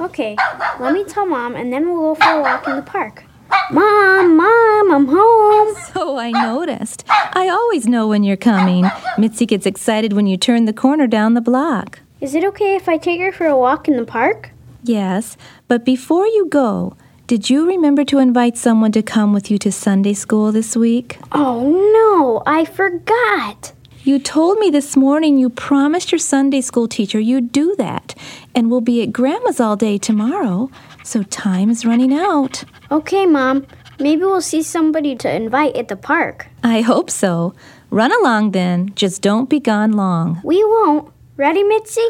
Okay, 0.00 0.36
let 0.80 0.92
me 0.94 1.04
tell 1.04 1.26
Mom, 1.26 1.54
and 1.56 1.72
then 1.72 1.88
we'll 1.88 2.14
go 2.14 2.14
for 2.16 2.30
a 2.30 2.40
walk 2.42 2.66
in 2.66 2.76
the 2.76 2.82
park. 2.82 3.24
Mom, 3.70 4.36
Mom, 4.36 4.92
I'm 4.92 5.06
home. 5.06 5.76
So 5.92 6.16
I 6.18 6.30
noticed. 6.30 7.04
I 7.08 7.48
always 7.48 7.86
know 7.86 8.06
when 8.08 8.22
you're 8.22 8.36
coming. 8.36 8.88
Mitzi 9.18 9.44
gets 9.44 9.66
excited 9.66 10.12
when 10.12 10.26
you 10.26 10.36
turn 10.36 10.64
the 10.66 10.72
corner 10.72 11.06
down 11.06 11.34
the 11.34 11.40
block. 11.40 11.98
Is 12.20 12.34
it 12.34 12.44
okay 12.44 12.76
if 12.76 12.88
I 12.88 12.96
take 12.96 13.20
her 13.20 13.32
for 13.32 13.46
a 13.46 13.56
walk 13.58 13.88
in 13.88 13.96
the 13.96 14.04
park? 14.06 14.50
Yes, 14.84 15.36
but 15.68 15.84
before 15.84 16.26
you 16.26 16.46
go, 16.48 16.96
did 17.26 17.50
you 17.50 17.66
remember 17.66 18.04
to 18.04 18.18
invite 18.18 18.56
someone 18.56 18.92
to 18.92 19.02
come 19.02 19.32
with 19.32 19.50
you 19.50 19.58
to 19.58 19.72
Sunday 19.72 20.14
school 20.14 20.52
this 20.52 20.76
week? 20.76 21.18
Oh 21.32 21.60
no, 21.94 22.42
I 22.46 22.64
forgot. 22.64 23.72
You 24.10 24.18
told 24.18 24.58
me 24.58 24.70
this 24.70 24.96
morning 24.96 25.38
you 25.38 25.48
promised 25.48 26.10
your 26.10 26.18
Sunday 26.18 26.62
school 26.62 26.88
teacher 26.88 27.20
you'd 27.20 27.52
do 27.52 27.76
that, 27.76 28.16
and 28.56 28.68
we'll 28.68 28.80
be 28.80 29.04
at 29.04 29.12
Grandma's 29.12 29.60
all 29.60 29.76
day 29.76 29.98
tomorrow, 29.98 30.68
so 31.04 31.22
time 31.22 31.70
is 31.70 31.86
running 31.86 32.12
out. 32.12 32.64
Okay, 32.90 33.24
Mom. 33.24 33.68
Maybe 34.00 34.22
we'll 34.22 34.40
see 34.40 34.64
somebody 34.64 35.14
to 35.14 35.32
invite 35.32 35.76
at 35.76 35.86
the 35.86 35.94
park. 35.94 36.48
I 36.64 36.80
hope 36.80 37.08
so. 37.08 37.54
Run 37.90 38.10
along 38.10 38.50
then, 38.50 38.92
just 38.96 39.22
don't 39.22 39.48
be 39.48 39.60
gone 39.60 39.92
long. 39.92 40.40
We 40.42 40.56
won't. 40.64 41.12
Ready, 41.36 41.62
Mitzi? 41.62 42.04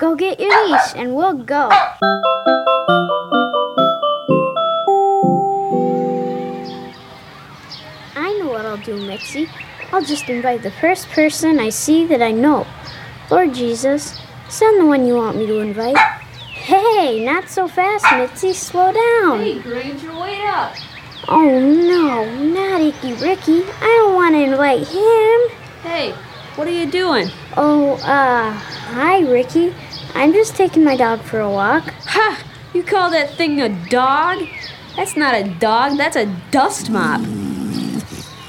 Go 0.00 0.16
get 0.16 0.40
your 0.40 0.50
leash 0.66 0.96
and 0.96 1.14
we'll 1.14 1.44
go. 1.44 1.68
I 8.16 8.36
know 8.40 8.48
what 8.48 8.66
I'll 8.66 8.78
do, 8.78 8.96
Mitzi. 9.06 9.48
I'll 9.90 10.04
just 10.04 10.28
invite 10.28 10.62
the 10.62 10.70
first 10.70 11.08
person 11.08 11.58
I 11.58 11.70
see 11.70 12.04
that 12.06 12.20
I 12.20 12.30
know. 12.30 12.66
Lord 13.30 13.54
Jesus, 13.54 14.18
send 14.48 14.80
the 14.80 14.86
one 14.86 15.06
you 15.06 15.14
want 15.14 15.36
me 15.36 15.46
to 15.46 15.60
invite. 15.60 15.96
Hey, 15.96 17.24
not 17.24 17.48
so 17.48 17.66
fast, 17.66 18.04
Mitzi. 18.12 18.52
Slow 18.52 18.92
down. 18.92 19.40
Hey, 19.40 19.58
Granger, 19.60 20.12
wait 20.20 20.44
up. 20.44 20.74
Oh 21.26 21.60
no, 21.60 22.24
not 22.52 22.80
Icky 22.80 23.14
Ricky. 23.14 23.64
I 23.80 24.02
don't 24.02 24.14
want 24.14 24.34
to 24.34 24.42
invite 24.42 24.86
him. 24.86 25.58
Hey, 25.82 26.12
what 26.56 26.68
are 26.68 26.72
you 26.72 26.90
doing? 26.90 27.28
Oh, 27.56 27.94
uh, 28.02 28.52
hi, 28.52 29.20
Ricky. 29.20 29.74
I'm 30.14 30.32
just 30.32 30.56
taking 30.56 30.84
my 30.84 30.96
dog 30.96 31.20
for 31.22 31.40
a 31.40 31.50
walk. 31.50 31.84
Ha! 32.06 32.42
You 32.74 32.82
call 32.82 33.10
that 33.10 33.30
thing 33.34 33.60
a 33.60 33.68
dog? 33.88 34.46
That's 34.96 35.16
not 35.16 35.34
a 35.34 35.44
dog, 35.44 35.96
that's 35.96 36.16
a 36.16 36.26
dust 36.50 36.90
mop. 36.90 37.20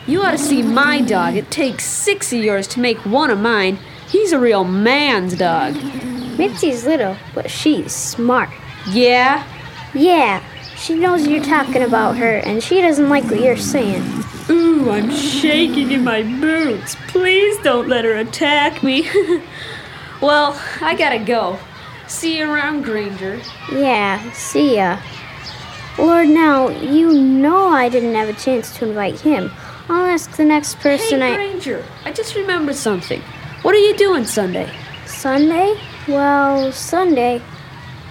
You 0.10 0.24
ought 0.24 0.32
to 0.32 0.40
see 0.40 0.64
my 0.64 1.02
dog. 1.02 1.36
It 1.36 1.52
takes 1.52 1.86
six 1.86 2.34
of 2.34 2.40
yours 2.40 2.66
to 2.70 2.80
make 2.80 2.98
one 3.06 3.30
of 3.30 3.40
mine. 3.40 3.78
He's 4.08 4.32
a 4.32 4.40
real 4.40 4.64
man's 4.64 5.38
dog. 5.38 5.76
Mitzi's 5.76 6.84
little, 6.84 7.16
but 7.36 7.52
she's 7.52 7.94
smart. 7.94 8.50
Yeah? 8.88 9.46
Yeah, 9.94 10.44
she 10.76 10.96
knows 10.96 11.28
you're 11.28 11.44
talking 11.44 11.84
about 11.84 12.18
her, 12.18 12.38
and 12.38 12.64
she 12.64 12.82
doesn't 12.82 13.08
like 13.08 13.26
what 13.26 13.40
you're 13.40 13.56
saying. 13.56 14.02
Ooh, 14.50 14.90
I'm 14.90 15.12
shaking 15.12 15.92
in 15.92 16.04
my 16.04 16.24
boots. 16.24 16.96
Please 17.10 17.60
don't 17.60 17.88
let 17.88 18.04
her 18.04 18.16
attack 18.16 18.82
me. 18.82 19.08
well, 20.22 20.60
I 20.82 20.96
gotta 20.96 21.20
go. 21.20 21.60
See 22.08 22.40
you 22.40 22.52
around, 22.52 22.82
Granger. 22.82 23.40
Yeah, 23.72 24.32
see 24.32 24.78
ya. 24.78 25.00
Lord, 26.00 26.30
now, 26.30 26.70
you 26.70 27.14
know 27.14 27.68
I 27.68 27.90
didn't 27.90 28.16
have 28.16 28.30
a 28.30 28.34
chance 28.34 28.76
to 28.78 28.88
invite 28.88 29.20
him. 29.20 29.52
I'll 29.90 30.06
ask 30.06 30.38
the 30.38 30.46
next 30.46 30.80
person 30.80 31.22
hey, 31.22 31.34
I. 31.34 31.36
Granger, 31.36 31.84
I 32.06 32.12
just 32.12 32.36
remembered 32.36 32.76
something. 32.76 33.22
What 33.64 33.74
are 33.74 33.80
you 33.80 33.98
doing 33.98 34.24
Sunday? 34.24 34.72
Sunday? 35.08 35.76
Well, 36.08 36.72
Sunday. 36.72 37.42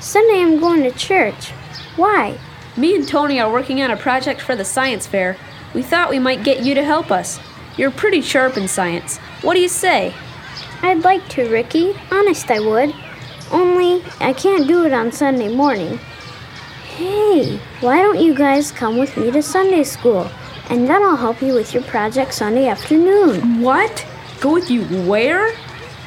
Sunday 0.01 0.43
I'm 0.43 0.59
going 0.59 0.83
to 0.83 0.91
church. 0.91 1.51
Why? 1.95 2.37
Me 2.77 2.97
and 2.97 3.07
Tony 3.07 3.41
are 3.41 3.53
working 3.53 3.81
on 3.81 3.93
a 3.93 3.97
project 3.97 4.41
for 4.41 4.57
the 4.57 4.65
science 4.65 5.07
fair. 5.07 5.37
We 5.73 5.83
thought 5.83 6.11
we 6.11 6.19
might 6.19 6.43
get 6.43 6.65
you 6.65 6.75
to 6.75 6.85
help 6.85 7.13
us. 7.13 7.39
You're 7.77 7.93
pretty 7.93 8.23
sharp 8.23 8.57
in 8.57 8.67
science. 8.67 9.19
What 9.43 9.55
do 9.55 9.61
you 9.61 9.69
say? 9.69 10.15
I'd 10.83 11.05
like 11.05 11.29
to, 11.31 11.49
Ricky. 11.49 11.95
Honest, 12.11 12.51
I 12.51 12.59
would. 12.59 12.93
Only, 13.53 14.05
I 14.19 14.33
can't 14.33 14.67
do 14.67 14.85
it 14.85 14.93
on 14.93 15.13
Sunday 15.13 15.55
morning. 15.55 15.99
Hey, 16.97 17.59
why 17.81 18.03
don't 18.03 18.21
you 18.21 18.35
guys 18.35 18.73
come 18.73 18.99
with 18.99 19.17
me 19.17 19.31
to 19.31 19.43
Sunday 19.43 19.85
school? 19.85 20.29
And 20.71 20.89
then 20.89 21.03
I'll 21.03 21.17
help 21.17 21.41
you 21.41 21.55
with 21.55 21.73
your 21.73 21.83
project 21.85 22.35
Sunday 22.35 22.69
afternoon. 22.69 23.61
What? 23.63 24.07
Go 24.41 24.53
with 24.55 24.71
you 24.71 24.85
where? 25.09 25.55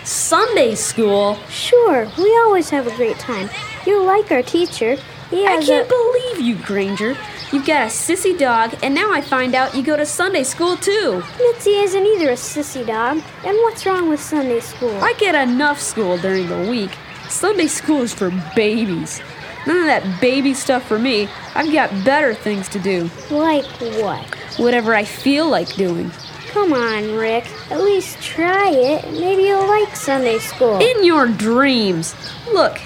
Sunday 0.03 0.75
school? 0.75 1.35
Sure, 1.49 2.07
we 2.17 2.35
always 2.37 2.69
have 2.69 2.87
a 2.87 2.95
great 2.95 3.17
time. 3.19 3.49
You 3.85 4.03
like 4.03 4.31
our 4.31 4.41
teacher. 4.43 4.97
He 5.29 5.45
I 5.45 5.61
can't 5.63 5.87
a- 5.87 5.89
believe 5.89 6.39
you, 6.41 6.55
Granger. 6.63 7.15
You've 7.51 7.65
got 7.65 7.83
a 7.83 7.85
sissy 7.87 8.37
dog, 8.37 8.75
and 8.81 8.95
now 8.95 9.11
I 9.11 9.21
find 9.21 9.55
out 9.55 9.75
you 9.75 9.83
go 9.83 9.97
to 9.97 10.05
Sunday 10.05 10.43
school 10.43 10.77
too. 10.77 11.21
Mitzi 11.37 11.71
isn't 11.71 12.05
either 12.05 12.29
a 12.29 12.33
sissy 12.35 12.85
dog. 12.85 13.21
And 13.45 13.57
what's 13.63 13.85
wrong 13.85 14.09
with 14.09 14.21
Sunday 14.21 14.59
school? 14.61 14.95
I 15.03 15.13
get 15.17 15.35
enough 15.35 15.79
school 15.81 16.17
during 16.17 16.47
the 16.47 16.69
week. 16.69 16.91
Sunday 17.29 17.67
school 17.67 18.01
is 18.03 18.13
for 18.13 18.31
babies. 18.55 19.21
None 19.67 19.77
of 19.77 19.85
that 19.85 20.21
baby 20.21 20.53
stuff 20.53 20.87
for 20.87 20.97
me. 20.97 21.29
I've 21.55 21.71
got 21.71 21.89
better 22.03 22.33
things 22.33 22.67
to 22.69 22.79
do. 22.79 23.09
Like 23.29 23.65
what? 23.99 24.25
Whatever 24.57 24.95
I 24.95 25.03
feel 25.03 25.49
like 25.49 25.75
doing. 25.75 26.11
Come 26.47 26.73
on, 26.73 27.15
Rick. 27.15 27.45
At 27.69 27.81
least 27.81 28.21
try 28.21 28.71
it. 28.71 29.11
Maybe 29.11 29.43
you'll 29.43 29.67
like 29.67 29.95
Sunday 29.95 30.39
school. 30.39 30.79
In 30.79 31.03
your 31.03 31.27
dreams. 31.27 32.15
Look, 32.51 32.77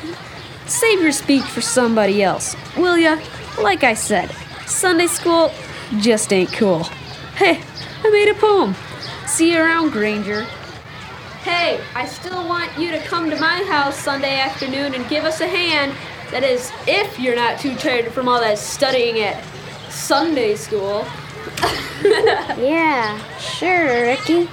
save 0.68 1.02
your 1.02 1.12
speech 1.12 1.44
for 1.44 1.62
somebody 1.62 2.22
else, 2.22 2.56
will 2.78 2.98
ya? 2.98 3.20
Like 3.60 3.84
I 3.84 3.94
said, 3.94 4.30
Sunday 4.68 5.08
school 5.08 5.52
just 6.00 6.32
ain't 6.34 6.52
cool. 6.52 6.84
Hey, 7.36 7.62
I 8.04 8.10
made 8.12 8.30
a 8.30 8.36
poem. 8.36 8.76
See 9.26 9.54
you 9.54 9.60
around, 9.60 9.92
Granger. 9.92 10.44
Hey, 11.44 11.80
I 11.96 12.06
still 12.06 12.48
want 12.48 12.78
you 12.78 12.92
to 12.92 13.00
come 13.00 13.30
to 13.30 13.40
my 13.40 13.64
house 13.64 13.98
Sunday 13.98 14.40
afternoon 14.40 14.94
and 14.94 15.08
give 15.10 15.26
us 15.26 15.42
a 15.42 15.48
hand. 15.48 15.94
That 16.32 16.44
is, 16.44 16.72
if 16.88 17.20
you're 17.20 17.36
not 17.36 17.60
too 17.60 17.76
tired 17.76 18.12
from 18.12 18.28
all 18.28 18.40
that 18.40 18.58
studying 18.58 19.20
at 19.20 19.44
Sunday 19.90 20.56
school. 20.56 21.06
Yeah, 22.58 23.18
sure, 23.38 24.04
Ricky. 24.04 24.48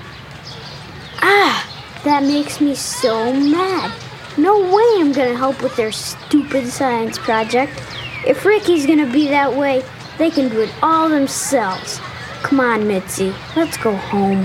Ah, 1.21 2.01
that 2.05 2.23
makes 2.23 2.61
me 2.61 2.75
so 2.75 3.33
mad. 3.33 3.93
No 4.39 4.59
way 4.61 5.01
I'm 5.01 5.13
gonna 5.13 5.37
help 5.37 5.63
with 5.63 5.77
their 5.77 5.93
stupid 5.93 6.69
science 6.69 7.19
project. 7.19 7.73
If 8.27 8.45
Ricky's 8.45 8.87
gonna 8.87 9.11
be 9.11 9.29
that 9.29 9.55
way, 9.55 9.85
they 10.19 10.31
can 10.31 10.49
do 10.49 10.61
it 10.63 10.73
all 10.83 11.09
themselves. 11.09 12.01
Come 12.43 12.61
on, 12.61 12.87
Mitzi, 12.89 13.35
let's 13.57 13.77
go 13.77 13.95
home. 13.95 14.43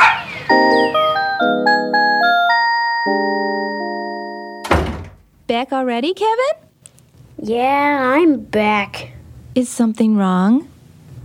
Back 5.47 5.71
already, 5.71 6.13
Kevin? 6.13 6.66
Yeah, 7.39 8.13
I'm 8.15 8.41
back. 8.41 9.11
Is 9.53 9.69
something 9.69 10.17
wrong? 10.17 10.67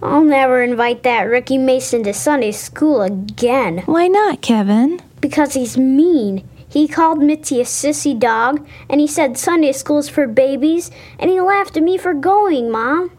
I'll 0.03 0.23
never 0.23 0.63
invite 0.63 1.05
that 1.05 1.23
Ricky 1.23 1.57
Mason 1.57 2.03
to 2.03 2.13
Sunday 2.13 2.53
school 2.53 3.01
again. 3.01 3.79
Why 3.87 4.09
not, 4.09 4.43
Kevin? 4.43 5.01
Because 5.23 5.55
he's 5.55 5.79
mean. 5.79 6.47
He 6.69 6.87
called 6.87 7.23
Mitzi 7.23 7.61
a 7.61 7.65
sissy 7.65 8.19
dog, 8.19 8.67
and 8.91 9.01
he 9.01 9.07
said 9.07 9.39
Sunday 9.39 9.73
school's 9.73 10.11
for 10.11 10.27
babies, 10.27 10.91
and 11.19 11.31
he 11.31 11.41
laughed 11.41 11.79
at 11.79 11.83
me 11.83 11.97
for 11.97 12.13
going, 12.13 12.71
Mom. 12.71 13.11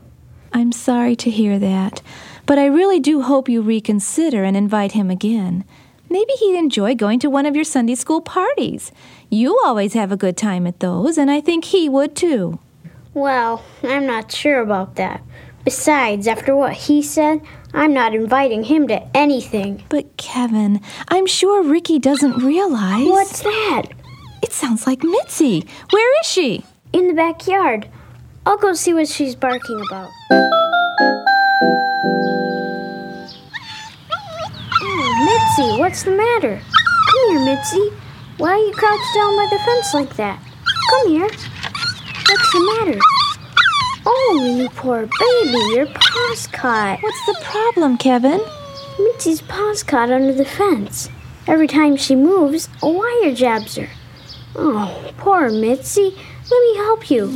I'm 0.52 0.72
sorry 0.72 1.16
to 1.16 1.32
hear 1.32 1.58
that, 1.58 2.04
but 2.46 2.60
I 2.60 2.66
really 2.66 3.00
do 3.00 3.24
hope 3.24 3.50
you 3.50 3.64
reconsider 3.64 4.44
and 4.44 4.56
invite 4.56 4.92
him 4.92 5.10
again. 5.10 5.66
Maybe 6.12 6.34
he'd 6.34 6.58
enjoy 6.58 6.94
going 6.94 7.18
to 7.20 7.30
one 7.30 7.48
of 7.48 7.56
your 7.56 7.64
Sunday 7.64 7.96
school 7.96 8.22
parties. 8.22 8.92
You 9.32 9.60
always 9.66 9.94
have 9.94 10.12
a 10.12 10.18
good 10.18 10.38
time 10.38 10.68
at 10.68 10.80
those, 10.80 11.18
and 11.18 11.32
I 11.32 11.42
think 11.42 11.66
he 11.66 11.90
would 11.90 12.16
too. 12.16 12.60
Well, 13.14 13.64
I'm 13.84 14.08
not 14.08 14.32
sure 14.32 14.60
about 14.60 14.96
that. 14.96 15.22
Besides, 15.64 16.28
after 16.28 16.56
what 16.56 16.74
he 16.74 17.04
said, 17.04 17.42
I'm 17.72 17.94
not 17.94 18.16
inviting 18.16 18.64
him 18.64 18.88
to 18.88 19.02
anything. 19.16 19.84
But 19.88 20.18
Kevin, 20.18 20.82
I'm 21.10 21.28
sure 21.28 21.64
Ricky 21.64 22.00
doesn't 22.00 22.38
realize. 22.38 23.08
What's 23.08 23.42
that? 23.42 23.84
It 24.42 24.52
sounds 24.52 24.88
like 24.88 25.04
Mitzi. 25.04 25.66
Where 25.92 26.20
is 26.22 26.28
she? 26.28 26.66
In 26.92 27.08
the 27.08 27.14
backyard. 27.14 27.88
I'll 28.46 28.58
go 28.58 28.74
see 28.74 28.94
what 28.94 29.08
she's 29.08 29.36
barking 29.36 29.80
about. 29.88 30.10
Oh, 34.82 35.16
Mitzi, 35.26 35.80
what's 35.80 36.04
the 36.04 36.12
matter? 36.12 36.60
Come 37.12 37.30
here, 37.30 37.46
Mitzi. 37.46 37.92
Why 38.38 38.50
are 38.50 38.58
you 38.58 38.74
crouched 38.74 39.16
down 39.16 39.36
by 39.38 39.48
the 39.52 39.60
fence 39.64 39.94
like 39.94 40.16
that? 40.18 40.44
Come 40.90 41.10
here. 41.10 41.30
What's 42.28 42.52
the 42.54 42.86
matter? 42.86 43.00
Oh, 44.06 44.56
you 44.58 44.70
poor 44.70 45.08
baby, 45.20 45.76
your 45.76 45.88
paw's 45.88 46.48
caught. 46.48 47.02
What's 47.02 47.26
the 47.26 47.38
problem, 47.44 47.98
Kevin? 47.98 48.42
Mitzi's 49.00 49.42
paw's 49.42 49.84
caught 49.84 50.12
under 50.12 50.34
the 50.34 50.46
fence. 50.46 51.10
Every 51.48 51.68
time 51.68 51.98
she 51.98 52.16
moves, 52.16 52.70
a 52.82 52.90
wire 52.90 53.34
jabs 53.34 53.76
her. 53.76 53.90
Oh, 54.56 55.12
poor 55.18 55.50
Mitzi. 55.50 56.16
Let 56.52 56.62
me 56.62 56.76
help 56.78 57.10
you. 57.10 57.28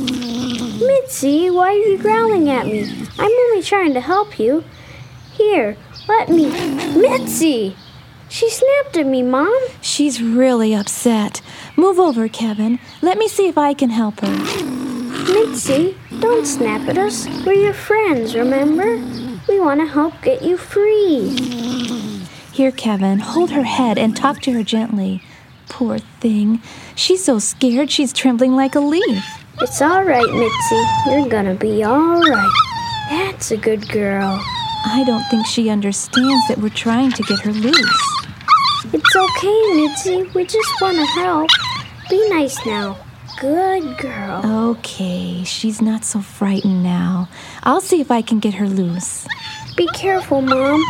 Mitzi, 0.86 1.50
why 1.50 1.70
are 1.70 1.74
you 1.74 1.98
growling 1.98 2.50
at 2.50 2.66
me? 2.66 3.08
I'm 3.18 3.32
only 3.32 3.64
trying 3.64 3.94
to 3.94 4.02
help 4.02 4.40
you. 4.40 4.64
Here, 5.34 5.78
let 6.08 6.30
me. 6.30 6.50
Mitzi! 6.96 7.76
She 8.30 8.50
snapped 8.50 8.98
at 8.98 9.06
me, 9.06 9.24
Mom. 9.24 9.58
She's 9.82 10.22
really 10.22 10.74
upset. 10.76 11.42
Move 11.76 12.00
over, 12.00 12.28
Kevin. 12.28 12.80
Let 13.02 13.18
me 13.18 13.28
see 13.28 13.48
if 13.48 13.58
I 13.58 13.74
can 13.74 13.90
help 13.90 14.20
her. 14.20 14.38
Mitzi, 15.34 15.98
don't 16.20 16.46
snap 16.46 16.88
at 16.90 16.98
us. 16.98 17.28
We're 17.46 17.54
your 17.54 17.74
friends, 17.74 18.36
remember? 18.36 18.98
We 19.48 19.60
want 19.60 19.80
to 19.80 19.88
help 19.88 20.22
get 20.22 20.42
you 20.42 20.58
free. 20.58 21.30
Here, 22.52 22.72
Kevin, 22.72 23.20
hold 23.20 23.52
her 23.52 23.64
head 23.64 23.98
and 23.98 24.16
talk 24.16 24.42
to 24.42 24.52
her 24.54 24.64
gently. 24.64 25.22
Poor 25.70 26.00
thing. 26.00 26.62
She's 26.96 27.24
so 27.24 27.40
scared 27.40 27.92
she's 27.92 28.12
trembling 28.12 28.56
like 28.56 28.76
a 28.76 28.80
leaf. 28.80 29.24
It's 29.62 29.82
all 29.82 30.04
right, 30.04 30.34
Mitzi. 30.34 30.84
You're 31.10 31.30
gonna 31.30 31.56
be 31.56 31.84
all 31.84 32.22
right. 32.22 32.54
That's 33.10 33.52
a 33.52 33.58
good 33.58 33.88
girl. 33.90 34.40
I 34.86 35.04
don't 35.06 35.24
think 35.30 35.46
she 35.46 35.70
understands 35.70 36.48
that 36.48 36.58
we're 36.58 36.70
trying 36.70 37.12
to 37.12 37.24
get 37.24 37.40
her 37.42 37.52
loose. 37.52 38.17
It's 38.94 39.16
okay, 39.16 39.74
Mitzi. 39.76 40.32
We 40.34 40.46
just 40.46 40.82
want 40.82 40.98
to 40.98 41.06
help. 41.06 41.50
Be 42.10 42.30
nice 42.30 42.66
now. 42.66 42.98
Good 43.40 43.98
girl. 43.98 44.42
Okay, 44.70 45.44
she's 45.44 45.82
not 45.82 46.06
so 46.06 46.22
frightened 46.22 46.84
now. 46.84 47.28
I'll 47.64 47.82
see 47.82 48.00
if 48.00 48.10
I 48.10 48.22
can 48.22 48.40
get 48.40 48.54
her 48.56 48.68
loose. 48.68 49.28
Be 49.76 49.88
careful, 49.94 50.42
Mom. 50.42 50.82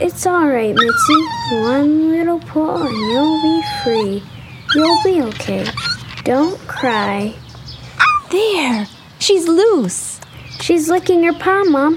It's 0.00 0.26
all 0.26 0.48
right, 0.48 0.74
Mitzi. 0.74 1.60
One 1.62 2.10
little 2.10 2.40
pull 2.40 2.82
and 2.82 2.96
you'll 2.96 3.42
be 3.42 3.62
free. 3.84 4.22
You'll 4.74 5.02
be 5.04 5.22
okay. 5.22 5.66
Don't 6.24 6.58
cry. 6.66 7.34
There! 8.30 8.86
She's 9.20 9.46
loose! 9.46 10.20
She's 10.60 10.88
licking 10.88 11.22
your 11.22 11.34
paw, 11.34 11.62
Mom. 11.64 11.96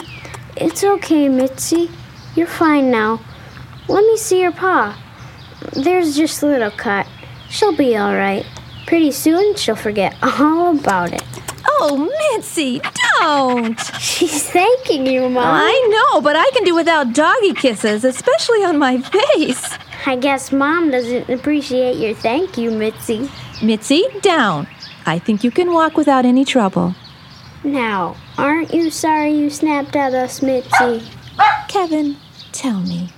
It's 0.56 0.84
okay, 0.84 1.28
Mitzi. 1.28 1.90
You're 2.36 2.46
fine 2.46 2.92
now. 2.92 3.20
Let 3.88 4.06
me 4.06 4.16
see 4.18 4.42
your 4.42 4.52
paw. 4.52 4.96
There's 5.74 6.16
just 6.16 6.44
a 6.44 6.48
little 6.48 6.72
cut. 6.72 7.08
She'll 7.50 7.76
be 7.76 7.98
all 7.98 8.16
right. 8.16 8.46
Pretty 8.86 9.12
soon, 9.12 9.56
she'll 9.56 9.76
forget 9.76 10.16
all 10.22 10.78
about 10.78 11.14
it. 11.14 11.24
Oh, 11.80 12.10
Mitzi, 12.34 12.82
don't! 13.20 13.80
She's 14.00 14.50
thanking 14.50 15.06
you, 15.06 15.30
Mom. 15.30 15.44
I 15.46 16.12
know, 16.12 16.22
but 16.22 16.36
I 16.36 16.50
can 16.52 16.64
do 16.64 16.74
without 16.74 17.14
doggy 17.14 17.54
kisses, 17.54 18.04
especially 18.04 18.64
on 18.64 18.78
my 18.80 19.00
face. 19.02 19.78
I 20.06 20.16
guess 20.16 20.52
Mom 20.52 20.92
doesn't 20.92 21.30
appreciate 21.30 21.98
your 21.98 22.16
thank 22.16 22.58
you, 22.58 22.72
Mitzi. 22.72 23.30
Mitzi, 23.62 24.06
down. 24.22 24.68
I 25.06 25.20
think 25.20 25.44
you 25.44 25.52
can 25.52 25.74
walk 25.74 25.98
without 25.98 26.26
any 26.26 26.46
trouble. 26.46 26.96
Now, 27.64 28.16
aren't 28.38 28.74
you 28.74 28.90
sorry 28.90 29.32
you 29.32 29.50
snapped 29.50 29.96
at 29.96 30.14
us, 30.14 30.42
Mitzi? 30.42 31.04
Kevin, 31.68 32.16
tell 32.52 32.80
me, 32.82 33.10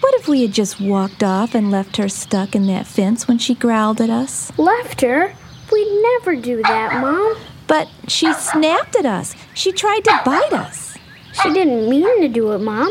what 0.00 0.14
if 0.14 0.28
we 0.28 0.42
had 0.42 0.52
just 0.52 0.80
walked 0.80 1.22
off 1.22 1.54
and 1.54 1.70
left 1.70 1.96
her 1.96 2.08
stuck 2.08 2.54
in 2.54 2.66
that 2.66 2.86
fence 2.86 3.26
when 3.26 3.38
she 3.38 3.54
growled 3.54 4.00
at 4.00 4.10
us? 4.10 4.56
Left 4.58 5.00
her? 5.00 5.34
We'd 5.72 6.02
never 6.02 6.36
do 6.36 6.62
that, 6.62 7.00
Mom. 7.00 7.36
But 7.66 7.88
she 8.06 8.32
snapped 8.34 8.96
at 8.96 9.06
us. 9.06 9.34
She 9.54 9.72
tried 9.72 10.04
to 10.04 10.20
bite 10.24 10.52
us. 10.52 10.96
She 11.42 11.52
didn't 11.52 11.88
mean 11.88 12.20
to 12.22 12.28
do 12.28 12.52
it, 12.52 12.58
Mom. 12.58 12.88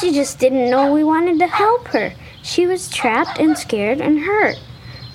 She 0.00 0.12
just 0.12 0.38
didn't 0.38 0.70
know 0.70 0.92
we 0.92 1.04
wanted 1.04 1.38
to 1.40 1.46
help 1.46 1.88
her. 1.88 2.12
She 2.42 2.66
was 2.66 2.88
trapped 2.88 3.38
and 3.38 3.56
scared 3.56 4.00
and 4.00 4.20
hurt. 4.20 4.56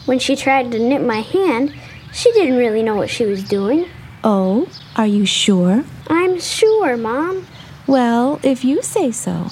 When 0.05 0.19
she 0.19 0.35
tried 0.35 0.71
to 0.71 0.79
nip 0.79 1.01
my 1.01 1.21
hand, 1.21 1.73
she 2.13 2.31
didn't 2.33 2.57
really 2.57 2.83
know 2.83 2.95
what 2.95 3.09
she 3.09 3.25
was 3.25 3.43
doing. 3.43 3.87
Oh, 4.23 4.67
are 4.95 5.07
you 5.07 5.25
sure? 5.25 5.83
I'm 6.07 6.39
sure, 6.39 6.97
Mom. 6.97 7.47
Well, 7.85 8.39
if 8.43 8.63
you 8.63 8.81
say 8.81 9.11
so. 9.11 9.47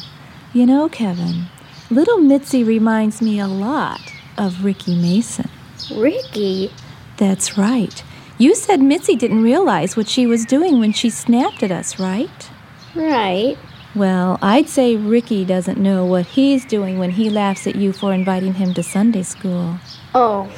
You 0.54 0.66
know, 0.66 0.88
Kevin, 0.88 1.48
little 1.90 2.18
Mitzi 2.18 2.64
reminds 2.64 3.22
me 3.22 3.40
a 3.40 3.48
lot 3.48 4.02
of 4.38 4.66
Ricky 4.66 4.96
Mason. 4.96 5.50
Ricky? 5.96 6.72
That's 7.18 7.58
right. 7.58 8.04
You 8.38 8.56
said 8.56 8.82
Mitzi 8.82 9.16
didn't 9.16 9.44
realize 9.44 9.96
what 9.96 10.10
she 10.10 10.26
was 10.26 10.46
doing 10.46 10.80
when 10.80 10.92
she 10.92 11.10
snapped 11.10 11.64
at 11.64 11.72
us, 11.72 12.00
right? 12.00 12.50
Right. 12.94 13.58
Well, 13.96 14.38
I'd 14.42 14.68
say 14.68 14.98
Ricky 14.98 15.46
doesn't 15.46 15.78
know 15.78 16.06
what 16.06 16.26
he's 16.26 16.66
doing 16.66 17.00
when 17.00 17.12
he 17.12 17.30
laughs 17.30 17.66
at 17.66 17.76
you 17.76 17.94
for 17.94 18.14
inviting 18.14 18.56
him 18.56 18.74
to 18.74 18.84
Sunday 18.84 19.24
school. 19.24 19.80
Oh, 20.14 20.52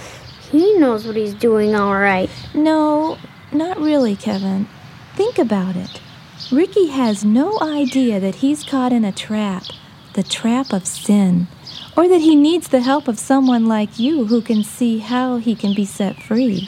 he 0.50 0.80
knows 0.80 1.06
what 1.06 1.16
he's 1.16 1.36
doing 1.36 1.76
all 1.76 1.94
right. 1.94 2.32
No, 2.56 3.20
not 3.52 3.80
really, 3.80 4.16
Kevin. 4.16 4.68
Think 5.16 5.38
about 5.38 5.76
it. 5.76 6.02
Ricky 6.52 6.88
has 6.88 7.24
no 7.24 7.60
idea 7.62 8.20
that 8.20 8.36
he's 8.36 8.64
caught 8.64 8.94
in 8.94 9.06
a 9.06 9.12
trap, 9.12 9.64
the 10.18 10.24
trap 10.24 10.74
of 10.74 10.88
sin, 10.88 11.46
or 11.96 12.08
that 12.08 12.22
he 12.22 12.36
needs 12.36 12.70
the 12.70 12.82
help 12.82 13.08
of 13.08 13.20
someone 13.20 13.68
like 13.68 14.00
you 14.00 14.26
who 14.26 14.42
can 14.42 14.64
see 14.64 14.98
how 14.98 15.38
he 15.38 15.56
can 15.56 15.76
be 15.76 15.86
set 15.86 16.22
free. 16.24 16.68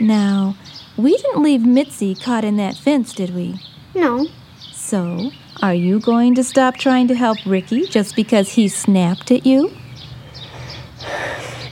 Now, 0.00 0.56
we 0.96 1.16
didn't 1.16 1.44
leave 1.44 1.64
Mitzi 1.64 2.16
caught 2.16 2.42
in 2.42 2.56
that 2.56 2.76
fence, 2.76 3.14
did 3.14 3.32
we? 3.32 3.60
No. 3.94 4.26
So, 4.72 5.30
are 5.62 5.72
you 5.72 6.00
going 6.00 6.34
to 6.34 6.42
stop 6.42 6.76
trying 6.76 7.06
to 7.06 7.14
help 7.14 7.38
Ricky 7.46 7.86
just 7.86 8.16
because 8.16 8.50
he 8.50 8.66
snapped 8.66 9.30
at 9.30 9.46
you? 9.46 9.70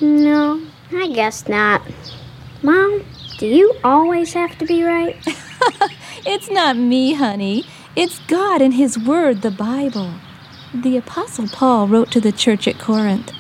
No, 0.01 0.63
I 0.93 1.09
guess 1.09 1.49
not. 1.49 1.83
Mom, 2.63 3.05
do 3.39 3.49
you 3.49 3.75
always 3.83 4.33
have 4.35 4.57
to 4.59 4.65
be 4.65 4.85
right? 4.85 5.17
It's 6.25 6.49
not 6.49 6.77
me, 6.77 7.15
honey. 7.15 7.65
It's 7.97 8.21
God 8.21 8.63
and 8.63 8.73
His 8.73 8.97
Word, 8.97 9.43
the 9.43 9.51
Bible. 9.51 10.13
The 10.75 10.97
Apostle 10.97 11.49
Paul 11.49 11.87
wrote 11.87 12.11
to 12.13 12.21
the 12.21 12.33
church 12.33 12.67
at 12.67 12.79
Corinth 12.79 13.31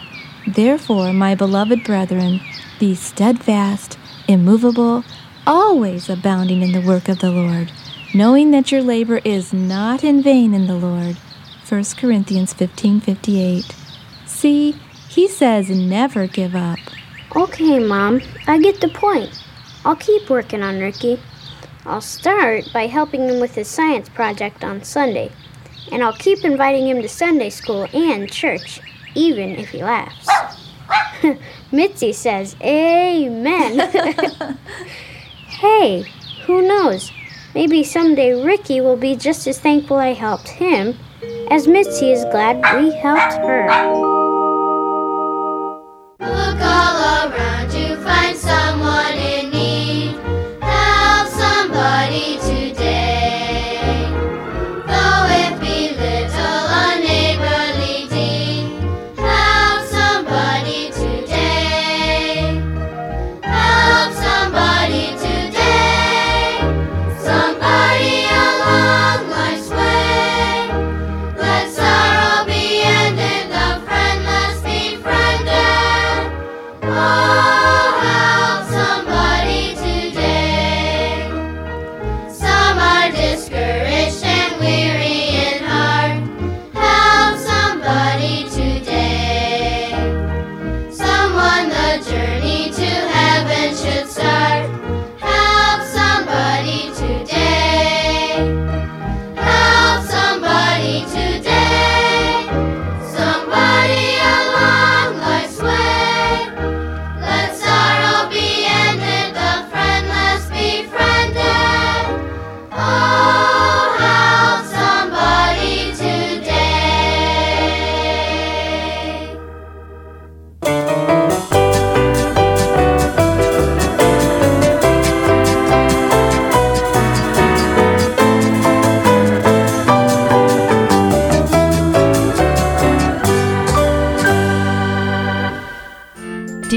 Therefore, 0.46 1.14
my 1.14 1.34
beloved 1.34 1.82
brethren, 1.82 2.40
be 2.78 2.94
steadfast, 2.94 3.98
immovable, 4.28 5.02
always 5.46 6.10
abounding 6.10 6.60
in 6.60 6.72
the 6.72 6.86
work 6.86 7.08
of 7.08 7.20
the 7.20 7.30
Lord, 7.30 7.72
knowing 8.12 8.50
that 8.50 8.70
your 8.70 8.82
labor 8.82 9.18
is 9.24 9.50
not 9.50 10.04
in 10.04 10.22
vain 10.22 10.52
in 10.52 10.66
the 10.66 10.76
Lord. 10.76 11.16
1 11.66 11.96
Corinthians 11.96 12.52
15:58. 12.52 13.74
See, 14.26 14.76
he 15.08 15.26
says 15.26 15.70
never 15.70 16.26
give 16.26 16.54
up. 16.54 16.78
Okay, 17.34 17.78
Mom, 17.78 18.20
I 18.46 18.58
get 18.58 18.82
the 18.82 18.88
point. 18.88 19.42
I'll 19.86 19.96
keep 19.96 20.28
working 20.28 20.62
on 20.62 20.80
Ricky. 20.80 21.18
I'll 21.86 22.02
start 22.02 22.68
by 22.74 22.88
helping 22.88 23.26
him 23.26 23.40
with 23.40 23.54
his 23.54 23.68
science 23.68 24.10
project 24.10 24.62
on 24.62 24.84
Sunday, 24.84 25.32
and 25.90 26.02
I'll 26.02 26.12
keep 26.12 26.44
inviting 26.44 26.86
him 26.86 27.02
to 27.02 27.08
Sunday 27.08 27.50
school 27.50 27.88
and 27.92 28.30
church, 28.30 28.80
even 29.14 29.56
if 29.56 29.70
he 29.70 29.82
laughs. 29.82 30.28
Mitzi 31.72 32.12
says, 32.12 32.56
Amen. 32.62 33.78
hey, 35.48 36.04
who 36.46 36.62
knows? 36.62 37.10
Maybe 37.54 37.84
someday 37.84 38.42
Ricky 38.42 38.80
will 38.80 38.96
be 38.96 39.16
just 39.16 39.46
as 39.46 39.58
thankful 39.58 39.96
I 39.96 40.12
helped 40.12 40.48
him 40.48 40.98
as 41.50 41.68
Mitzi 41.68 42.12
is 42.12 42.24
glad 42.26 42.56
we 42.76 42.90
helped 42.92 43.34
her. 43.46 43.66
Look 46.20 46.60
all 46.60 47.30
around 47.30 47.72
you, 47.74 47.96
find 47.96 48.36
someone 48.36 49.31